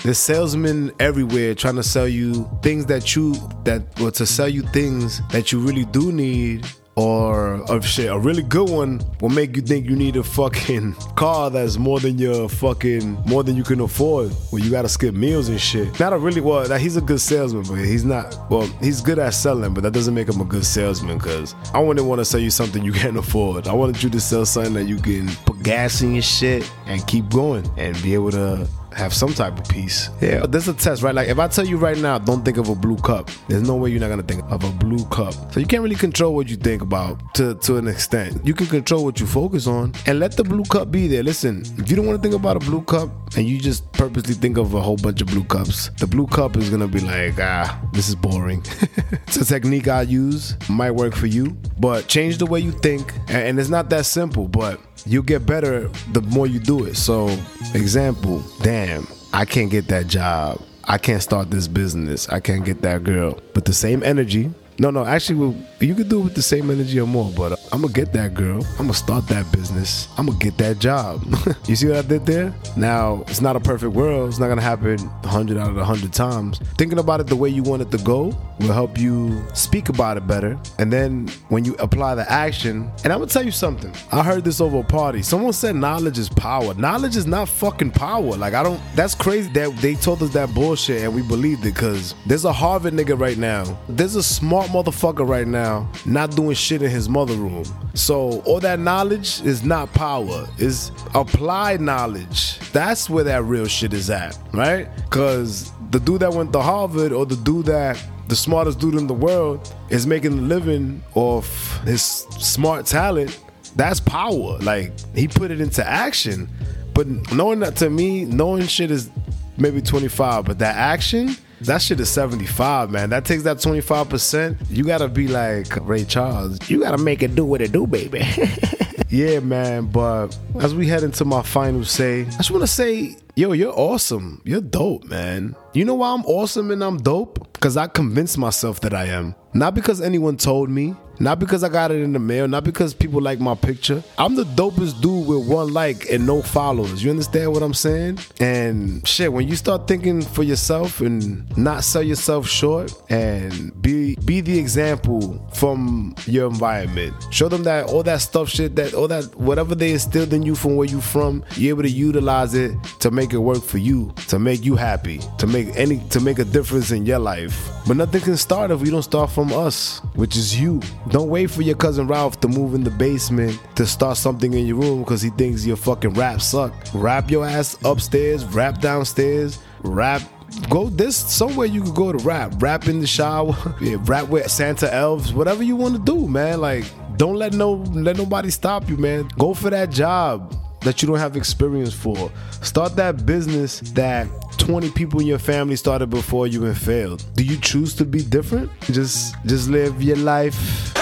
there's 0.03 0.19
salesmen 0.19 0.93
everywhere 1.01 1.55
trying 1.55 1.77
to 1.77 1.83
sell 1.83 2.07
you 2.07 2.49
things 2.63 2.85
that 2.87 3.17
you, 3.17 3.33
that, 3.65 3.83
or 4.03 4.11
to 4.11 4.27
sell 4.27 4.49
you 4.49 4.63
things 4.63 5.27
that 5.29 5.51
you 5.51 5.59
really 5.59 5.87
do 5.87 6.13
need 6.13 6.67
or 6.97 7.63
of 7.71 7.87
shit. 7.87 8.11
A 8.11 8.19
really 8.19 8.43
good 8.43 8.71
one 8.71 9.03
will 9.21 9.29
make 9.29 9.55
you 9.55 9.63
think 9.63 9.89
you 9.89 9.95
need 9.95 10.17
a 10.17 10.23
fucking 10.23 10.95
car 11.15 11.51
that's 11.51 11.77
more 11.77 12.01
than 12.01 12.19
your 12.19 12.49
fucking 12.49 13.13
more 13.27 13.45
than 13.45 13.57
you 13.57 13.63
can 13.63 13.81
afford. 13.81 14.33
Where 14.51 14.63
you 14.63 14.71
gotta 14.71 14.89
skip 14.89 15.15
meals 15.15 15.49
and 15.49 15.61
shit. 15.61 15.99
Not 16.01 16.13
a 16.13 16.19
really 16.19 16.41
well. 16.41 16.67
He's 16.79 16.97
a 16.97 17.01
good 17.01 17.21
salesman, 17.21 17.65
but 17.65 17.85
he's 17.85 18.05
not. 18.05 18.51
Well, 18.51 18.67
he's 18.81 19.01
good 19.01 19.19
at 19.19 19.35
selling, 19.35 19.75
but 19.75 19.83
that 19.83 19.93
doesn't 19.93 20.15
make 20.15 20.29
him 20.29 20.41
a 20.41 20.45
good 20.45 20.65
salesman. 20.65 21.19
Cause 21.19 21.55
I 21.75 21.81
wouldn't 21.81 22.07
want 22.07 22.21
to 22.21 22.25
sell 22.25 22.41
you 22.41 22.51
something 22.51 22.83
you 22.83 22.93
can't 23.03 23.17
afford. 23.17 23.69
I 23.69 23.75
wanted 23.75 24.03
you 24.03 24.11
to 24.11 24.21
sell 24.21 24.47
something 24.47 24.75
that 24.75 24.85
you 24.85 24.97
can 24.97 25.29
put 25.45 25.63
gas 25.63 26.01
in 26.01 26.15
your 26.15 26.23
shit 26.23 26.71
and 26.87 27.07
keep 27.07 27.29
going 27.29 27.71
and 27.77 28.01
be 28.03 28.15
able 28.15 28.31
to 28.31 28.67
have 28.97 29.13
some 29.13 29.33
type 29.35 29.59
of 29.59 29.69
peace. 29.69 30.09
Yeah, 30.21 30.41
but 30.41 30.53
there's 30.53 30.69
a 30.69 30.75
test, 30.75 31.03
right? 31.03 31.15
Like 31.15 31.29
if 31.29 31.39
I 31.39 31.49
tell 31.49 31.67
you 31.67 31.77
right 31.77 31.99
now, 31.99 32.19
don't 32.19 32.45
think 32.45 32.57
of 32.57 32.69
a 32.71 32.75
blue 32.75 32.97
cup. 32.97 33.31
There's 33.49 33.63
no 33.63 33.77
way 33.77 33.91
you're 33.91 34.01
not 34.01 34.09
gonna 34.09 34.23
think 34.23 34.43
of 34.51 34.65
a 34.65 34.71
blue 34.71 35.05
cup. 35.07 35.35
So 35.53 35.61
you 35.61 35.67
can't 35.67 35.83
really 35.83 35.97
control 35.97 36.35
what 36.35 36.49
you 36.49 36.57
think 36.57 36.81
about 36.83 37.35
to 37.35 37.55
to 37.55 37.77
an 37.77 37.89
extent. 37.89 38.41
You 38.45 38.55
can 38.55 38.67
control 38.67 39.05
what 39.05 39.21
you 39.21 39.27
focus 39.27 39.67
on 39.67 39.93
and 40.07 40.19
let 40.19 40.33
the 40.37 40.45
blue 40.45 40.65
cup 40.65 40.91
be 40.91 41.09
there. 41.09 41.23
Listen, 41.23 41.63
if 41.77 41.91
you 41.91 41.97
don't 41.97 42.07
want 42.07 42.21
to 42.21 42.23
think 42.27 42.39
about 42.39 42.57
a 42.57 42.61
blue 42.61 42.83
cup 42.83 43.11
and 43.37 43.47
you 43.47 43.59
just 43.59 43.91
purposely 43.93 44.35
think 44.35 44.57
of 44.57 44.73
a 44.73 44.81
whole 44.81 44.97
bunch 44.97 45.21
of 45.21 45.29
blue 45.29 45.45
cups, 45.45 45.91
the 45.99 46.07
blue 46.07 46.27
cup 46.27 46.57
is 46.57 46.71
gonna 46.71 46.89
be 46.89 47.01
like, 47.01 47.39
ah, 47.39 47.79
this 47.93 48.09
is 48.09 48.15
boring. 48.15 48.65
it's 49.27 49.37
a 49.37 49.45
technique 49.45 49.89
I 49.89 50.03
use, 50.03 50.57
might 50.71 50.93
work 50.93 51.15
for 51.15 51.27
you, 51.27 51.57
but 51.79 52.09
change 52.09 52.39
the 52.39 52.47
way 52.47 52.61
you 52.61 52.73
think, 52.73 53.13
and, 53.29 53.49
and 53.49 53.61
it's 53.61 53.69
not 53.69 53.91
that 53.91 54.07
simple, 54.07 54.49
but 54.49 54.81
you 55.07 55.23
get 55.23 55.47
better 55.47 55.88
the 56.12 56.21
more 56.23 56.47
you 56.47 56.59
do 56.59 56.85
it. 56.85 56.97
So, 56.97 57.29
example, 57.75 58.42
damn, 58.62 59.07
I 59.33 59.45
can't 59.45 59.71
get 59.71 59.88
that 59.88 60.09
job. 60.09 60.61
I 60.85 60.99
can't 60.99 61.23
start 61.23 61.51
this 61.51 61.69
business. 61.69 62.29
I 62.29 62.40
can't 62.40 62.64
get 62.64 62.83
that 62.83 63.05
girl. 63.05 63.40
But 63.55 63.64
the 63.64 63.73
same 63.73 64.03
energy, 64.03 64.51
no, 64.79 64.91
no, 64.91 65.05
actually, 65.05 65.57
you 65.81 65.95
could 65.95 66.09
do 66.09 66.21
it 66.21 66.25
with 66.25 66.35
the 66.35 66.43
same 66.43 66.71
energy 66.71 67.01
or 67.01 67.07
more, 67.07 67.31
but 67.37 67.59
I'm 67.73 67.83
gonna 67.83 67.93
get 67.93 68.12
that 68.12 68.35
girl. 68.35 68.65
I'm 68.73 68.87
gonna 68.87 68.95
start 68.95 69.27
that 69.29 69.51
business. 69.53 70.09
I'm 70.19 70.27
gonna 70.27 70.39
get 70.39 70.59
that 70.59 70.79
job. 70.79 71.25
you 71.67 71.77
see 71.77 71.89
what 71.89 71.97
I 71.97 72.03
did 72.03 72.27
there? 72.27 72.55
Now, 72.77 73.25
it's 73.29 73.41
not 73.41 73.57
a 73.57 73.61
perfect 73.61 73.93
world. 73.93 74.29
It's 74.29 74.39
not 74.39 74.49
gonna 74.49 74.61
happen 74.61 74.99
100 74.99 75.57
out 75.57 75.71
of 75.71 75.77
100 75.77 76.12
times. 76.12 76.59
Thinking 76.77 76.99
about 76.99 77.21
it 77.21 77.27
the 77.27 77.37
way 77.37 77.49
you 77.49 77.62
want 77.62 77.83
it 77.83 77.91
to 77.93 77.99
go 77.99 78.37
will 78.61 78.73
help 78.73 78.99
you 78.99 79.43
speak 79.55 79.89
about 79.89 80.17
it 80.17 80.27
better. 80.27 80.59
And 80.79 80.93
then 80.93 81.29
when 81.49 81.65
you 81.65 81.75
apply 81.79 82.15
the 82.15 82.31
action, 82.31 82.91
and 83.05 83.12
I'm 83.12 83.21
gonna 83.21 83.31
tell 83.31 83.45
you 83.45 83.51
something. 83.51 83.93
I 84.12 84.23
heard 84.23 84.45
this 84.45 84.61
over 84.61 84.81
a 84.81 84.85
party. 84.85 85.23
Someone 85.23 85.53
said 85.53 85.77
knowledge 85.77 86.19
is 86.19 86.29
power. 86.29 86.75
Knowledge 86.75 87.17
is 87.17 87.27
not 87.27 87.49
fucking 87.49 87.93
power. 87.93 88.37
Like, 88.37 88.55
I 88.55 88.62
don't, 88.62 88.81
that's 88.95 89.15
crazy 89.15 89.49
that 89.51 89.75
they 89.79 89.95
told 89.95 90.23
us 90.23 90.31
that 90.35 90.53
bullshit 90.55 91.03
and 91.03 91.15
we 91.15 91.23
believed 91.23 91.65
it 91.65 91.75
because 91.75 92.15
there's 92.27 92.45
a 92.45 92.53
Harvard 92.53 92.95
nigga 92.95 93.19
right 93.19 93.39
now. 93.39 93.79
There's 93.89 94.17
a 94.17 94.23
smart 94.23 94.65
motherfucker 94.68 95.26
right 95.29 95.46
now 95.46 95.90
not 96.05 96.35
doing 96.37 96.55
shit 96.55 96.83
in 96.83 96.90
his 96.90 97.09
mother 97.09 97.35
room. 97.35 97.64
So 97.94 98.40
all 98.42 98.61
that 98.61 98.79
knowledge 98.79 99.40
is 99.42 99.64
not 99.64 99.92
power, 99.92 100.46
is 100.59 100.90
applied 101.14 101.81
knowledge. 101.81 102.59
That's 102.70 103.09
where 103.09 103.24
that 103.24 103.44
real 103.44 103.66
shit 103.66 103.92
is 103.92 104.11
at, 104.11 104.38
right? 104.52 104.88
Cause 105.11 105.72
the 105.90 106.00
dude 106.00 106.20
that 106.20 106.33
went 106.33 106.52
to 106.52 106.61
Harvard 106.61 107.12
or 107.12 107.26
the 107.26 107.37
dude 107.37 107.66
that 107.66 108.02
the 108.29 108.37
smartest 108.37 108.81
dude 108.81 108.94
in 108.94 109.07
the 109.07 109.14
world 109.14 109.72
is 109.88 110.07
making 110.07 110.33
a 110.33 110.42
living 110.42 111.02
off 111.14 111.81
his 111.85 112.02
smart 112.02 112.87
talent, 112.87 113.38
that's 113.76 114.00
power. 114.00 114.59
Like 114.59 114.92
he 115.14 115.29
put 115.29 115.50
it 115.50 115.61
into 115.61 115.87
action. 115.87 116.48
But 116.92 117.07
knowing 117.33 117.61
that 117.61 117.76
to 117.76 117.90
me, 117.90 118.24
knowing 118.24 118.66
shit 118.66 118.90
is 118.90 119.11
maybe 119.59 119.81
25, 119.81 120.44
but 120.44 120.59
that 120.59 120.76
action, 120.76 121.37
that 121.62 121.83
shit 121.83 122.01
is 122.01 122.09
75, 122.11 122.90
man. 122.90 123.11
That 123.11 123.25
takes 123.25 123.42
that 123.45 123.59
25%. 123.59 124.57
You 124.71 124.85
gotta 124.85 125.09
be 125.09 125.29
like 125.29 125.77
Ray 125.87 126.05
Charles. 126.05 126.69
You 126.69 126.81
gotta 126.81 126.99
make 126.99 127.23
it 127.23 127.35
do 127.35 127.45
what 127.45 127.61
it 127.61 127.73
do, 127.73 127.87
baby. 127.87 128.27
yeah, 129.09 129.40
man. 129.40 129.87
But 129.87 130.37
as 130.61 130.75
we 130.75 130.87
head 130.87 131.03
into 131.03 131.25
my 131.25 131.42
final 131.42 131.85
say, 131.85 132.23
I 132.23 132.37
just 132.37 132.51
wanna 132.51 132.66
say, 132.66 133.16
yo, 133.37 133.53
you're 133.53 133.73
awesome. 133.79 134.42
You're 134.45 134.61
dope, 134.61 135.05
man. 135.05 135.57
You 135.73 135.85
know 135.85 135.95
why 135.95 136.12
I'm 136.12 136.25
awesome 136.27 136.71
and 136.71 136.83
I'm 136.85 136.99
dope? 136.99 137.53
Because 137.53 137.77
I 137.77 137.87
convinced 137.87 138.37
myself 138.38 138.81
that 138.81 138.92
I 138.92 139.07
am. 139.07 139.35
Not 139.55 139.75
because 139.75 140.01
anyone 140.01 140.37
told 140.37 140.69
me, 140.69 140.95
not 141.18 141.38
because 141.38 141.64
I 141.64 141.68
got 141.68 141.90
it 141.90 142.00
in 142.02 142.12
the 142.12 142.18
mail, 142.18 142.48
not 142.48 142.64
because 142.64 142.94
people 142.94 143.20
like 143.20 143.40
my 143.40 143.55
picture. 143.55 144.02
I'm 144.18 144.35
the 144.35 144.44
dopest 144.44 145.00
dude 145.00 145.26
with 145.26 145.48
one 145.48 145.72
like 145.72 146.11
and 146.11 146.26
no 146.26 146.42
followers. 146.42 147.02
You 147.02 147.11
understand 147.11 147.52
what 147.52 147.62
I'm 147.62 147.74
saying? 147.74 148.18
And 148.40 149.07
shit, 149.07 149.33
when 149.33 149.48
you 149.48 149.57
start 149.57 149.87
thinking 149.88 150.22
for 150.22 150.42
yourself 150.42 151.00
and 151.00 151.57
not 151.57 151.85
sell 151.85 152.02
yourself 152.02 152.46
short 152.48 152.92
and 153.11 153.81
be 153.81 154.16
be 154.24 154.40
the 154.40 154.59
example 154.59 155.40
from 155.55 156.14
your 156.26 156.48
environment. 156.48 157.14
Show 157.31 157.48
them 157.48 157.62
that 157.64 157.87
all 157.87 158.02
that 158.02 158.20
stuff 158.20 158.48
shit 158.48 158.76
that 158.76 158.94
all 158.94 159.09
that 159.09 159.35
whatever 159.37 159.74
they 159.74 159.92
instilled 159.92 160.33
in 160.33 160.42
you 160.42 160.55
from 160.55 160.76
where 160.76 160.88
you 160.88 161.00
from, 161.00 161.44
you're 161.57 161.70
able 161.70 161.83
to 161.83 161.90
utilize 161.90 162.55
it 162.55 162.72
to 163.00 163.11
make 163.11 163.33
it 163.33 163.38
work 163.38 163.62
for 163.62 163.79
you, 163.79 164.12
to 164.29 164.38
make 164.38 164.64
you 164.64 164.76
happy, 164.76 165.20
to 165.38 165.46
make 165.46 165.68
any 165.76 165.98
to 166.11 166.20
make 166.20 166.38
a 166.38 166.44
difference 166.44 166.90
in 166.90 167.07
your 167.07 167.18
life. 167.18 167.70
But 167.87 167.96
nothing 167.96 168.20
can 168.20 168.37
start 168.37 168.70
if 168.70 168.81
we 168.81 168.90
don't 168.90 169.02
start 169.02 169.31
from 169.31 169.52
us, 169.52 170.00
which 170.14 170.37
is 170.37 170.59
you. 170.59 170.81
Don't 171.11 171.29
wait 171.29 171.51
for 171.51 171.62
your 171.62 171.77
cousin 171.77 172.09
Ralph 172.09 172.40
to 172.40 172.49
move 172.49 172.75
in 172.75 172.83
the 172.83 172.90
basement 172.90 173.61
to 173.77 173.87
start 173.87 174.16
something 174.16 174.53
in 174.53 174.66
your 174.66 174.77
room 174.77 175.01
because 175.01 175.23
he 175.23 175.31
thinks 175.31 175.64
your 175.64 175.77
fucking 175.77 176.14
rap 176.14 176.40
suck. 176.40 176.75
Rap 176.92 177.31
your 177.31 177.47
ass 177.47 177.79
upstairs, 177.85 178.45
rap 178.45 178.81
downstairs, 178.81 179.59
rap. 179.83 180.23
Go 180.69 180.88
this 180.88 181.16
somewhere 181.16 181.66
you 181.66 181.83
could 181.83 181.95
go 181.95 182.12
to 182.12 182.19
rap. 182.19 182.55
Rap 182.61 182.88
in 182.88 183.01
the 183.01 183.07
shower, 183.07 183.55
yeah, 183.81 183.97
rap 184.01 184.29
with 184.29 184.51
Santa 184.51 184.92
elves, 184.92 185.33
whatever 185.33 185.62
you 185.62 185.77
want 185.77 185.95
to 185.95 186.03
do, 186.03 186.27
man. 186.27 186.61
Like, 186.61 186.85
don't 187.16 187.37
let 187.37 187.53
no 187.53 187.75
let 187.75 188.16
nobody 188.16 188.51
stop 188.51 188.88
you, 188.88 188.97
man. 188.97 189.29
Go 189.38 189.55
for 189.55 189.71
that 189.71 189.90
job 189.90 190.55
that 190.81 191.03
you 191.03 191.09
don't 191.09 191.19
have 191.19 191.37
experience 191.37 191.92
for. 191.95 192.31
Start 192.62 192.97
that 192.97 193.27
business 193.27 193.81
that 193.92 194.29
20 194.59 194.90
people 194.90 195.21
in 195.21 195.27
your 195.27 195.38
family 195.38 195.77
started 195.77 196.11
before 196.11 196.47
you 196.47 196.64
and 196.64 196.77
failed. 196.77 197.25
Do 197.35 197.45
you 197.45 197.59
choose 197.59 197.95
to 197.97 198.05
be 198.05 198.23
different? 198.23 198.71
Just 198.83 199.37
just 199.47 199.69
live 199.69 200.03
your 200.03 200.16
life. 200.16 200.96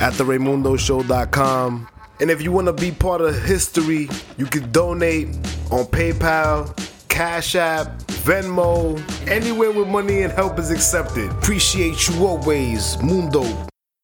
at 0.01 0.15
theRaymundoshow.com. 0.15 1.89
And 2.21 2.31
if 2.31 2.43
you 2.43 2.53
want 2.53 2.67
to 2.67 2.73
be 2.73 2.91
part 2.91 3.21
of 3.21 3.41
history, 3.43 4.09
you 4.37 4.47
can 4.47 4.71
donate 4.73 5.29
on 5.71 5.87
PayPal, 5.87 6.77
Cash 7.09 7.55
App, 7.55 7.99
Venmo, 8.25 9.01
anywhere 9.29 9.71
with 9.71 9.89
money 9.89 10.23
and 10.23 10.33
help 10.33 10.59
is 10.59 10.71
accepted. 10.71 11.31
Appreciate 11.31 12.09
you 12.09 12.27
always, 12.27 13.01
Mundo. 13.03 13.45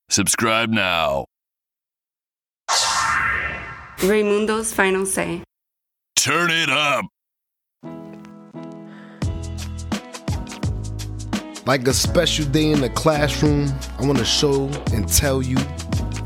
Subscribe 0.09 0.70
now. 0.70 1.26
Raymundo's 3.98 4.72
final 4.72 5.04
say. 5.04 5.42
Turn 6.16 6.50
it 6.50 6.70
up. 6.70 7.04
Like 11.66 11.87
a 11.88 11.92
special 11.92 12.46
day 12.46 12.70
in 12.70 12.80
the 12.80 12.90
classroom, 12.90 13.72
I 13.98 14.06
want 14.06 14.18
to 14.18 14.24
show 14.24 14.68
and 14.92 15.09
tell 15.09 15.42
you 15.42 15.56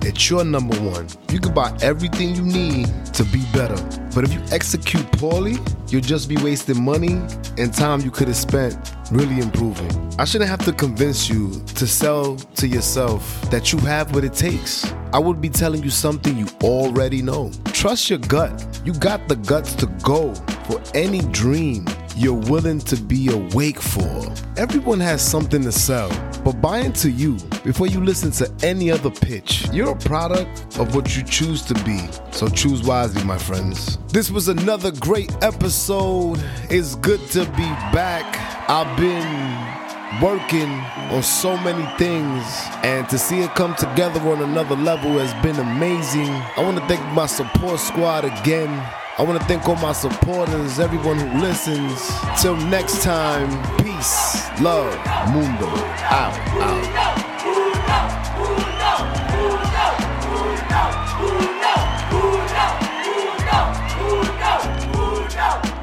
that 0.01 0.29
you're 0.29 0.45
number 0.45 0.79
one. 0.81 1.09
You 1.31 1.41
can 1.41 1.55
buy 1.55 1.77
everything 1.83 2.35
you 2.35 2.43
need 2.43 2.87
to 3.15 3.25
be 3.25 3.43
better. 3.53 3.77
But 4.15 4.25
if 4.25 4.33
you 4.33 4.43
execute 4.51 5.11
poorly, 5.13 5.57
you'll 5.89 6.01
just 6.01 6.29
be 6.29 6.37
wasting 6.39 6.83
money 6.83 7.21
and 7.59 7.73
time 7.73 8.01
you 8.01 8.11
could 8.11 8.29
have 8.29 8.37
spent 8.37 8.77
really 9.11 9.39
improving. 9.39 9.91
I 10.19 10.25
shouldn't 10.25 10.51
have 10.51 10.65
to 10.65 10.73
convince 10.73 11.29
you 11.29 11.51
to 11.77 11.87
sell 11.87 12.37
to 12.37 12.67
yourself 12.67 13.41
that 13.51 13.73
you 13.73 13.79
have 13.81 14.15
what 14.15 14.25
it 14.25 14.35
takes. 14.35 14.93
I 15.13 15.19
would 15.19 15.41
be 15.41 15.49
telling 15.49 15.83
you 15.83 15.91
something 15.91 16.37
you 16.37 16.47
already 16.63 17.23
know. 17.23 17.51
Trust 17.67 18.11
your 18.11 18.21
gut. 18.21 18.81
You 18.85 18.95
got 18.95 19.29
the 19.29 19.37
guts 19.37 19.75
to 19.77 19.87
go 20.03 20.35
for 20.67 20.81
any 20.95 21.21
dream 21.33 21.85
you're 22.17 22.35
willing 22.35 22.79
to 22.81 22.97
be 22.97 23.29
awake 23.29 23.81
for. 23.81 24.33
Everyone 24.57 25.01
has 25.01 25.23
something 25.23 25.63
to 25.63 25.73
sell, 25.73 26.09
but 26.45 26.61
buy 26.61 26.79
into 26.79 27.11
you 27.11 27.37
before 27.65 27.87
you 27.87 28.05
listen 28.05 28.31
to 28.33 28.51
any 28.63 28.91
other 28.91 29.11
pitch. 29.11 29.69
You're 29.73 29.93
a 29.93 29.99
product 29.99 30.79
of 30.79 30.95
what 30.95 31.17
you 31.17 31.23
choose 31.23 31.63
to 31.63 31.75
be, 31.85 32.01
so 32.31 32.49
choose 32.49 32.83
wisely, 32.83 33.25
my 33.25 33.39
friends. 33.39 33.99
This 34.09 34.31
was 34.31 34.49
another 34.49 34.91
great 34.93 35.33
episode. 35.43 36.39
It's 36.69 36.95
good 36.97 37.21
to 37.31 37.45
be 37.53 37.69
back. 37.93 38.25
I've 38.69 38.97
been 38.97 39.81
working 40.21 40.71
on 41.15 41.23
so 41.23 41.57
many 41.59 41.87
things 41.97 42.45
and 42.83 43.09
to 43.09 43.17
see 43.17 43.41
it 43.41 43.55
come 43.55 43.75
together 43.77 44.21
on 44.29 44.43
another 44.43 44.75
level 44.75 45.19
has 45.19 45.33
been 45.43 45.57
amazing. 45.57 46.29
I 46.29 46.63
want 46.63 46.79
to 46.79 46.87
thank 46.87 47.01
my 47.15 47.27
support 47.27 47.79
squad 47.79 48.25
again. 48.25 48.71
I 49.19 49.23
want 49.23 49.41
to 49.41 49.47
thank 49.47 49.69
all 49.69 49.77
my 49.77 49.93
supporters, 49.93 50.79
everyone 50.79 51.19
who 51.19 51.41
listens. 51.41 52.11
Till 52.41 52.57
next 52.57 53.03
time, 53.03 53.51
peace, 53.79 54.49
love, 54.61 54.95
mundo, 55.35 55.67
out, 56.11 56.35
out. 56.61 56.91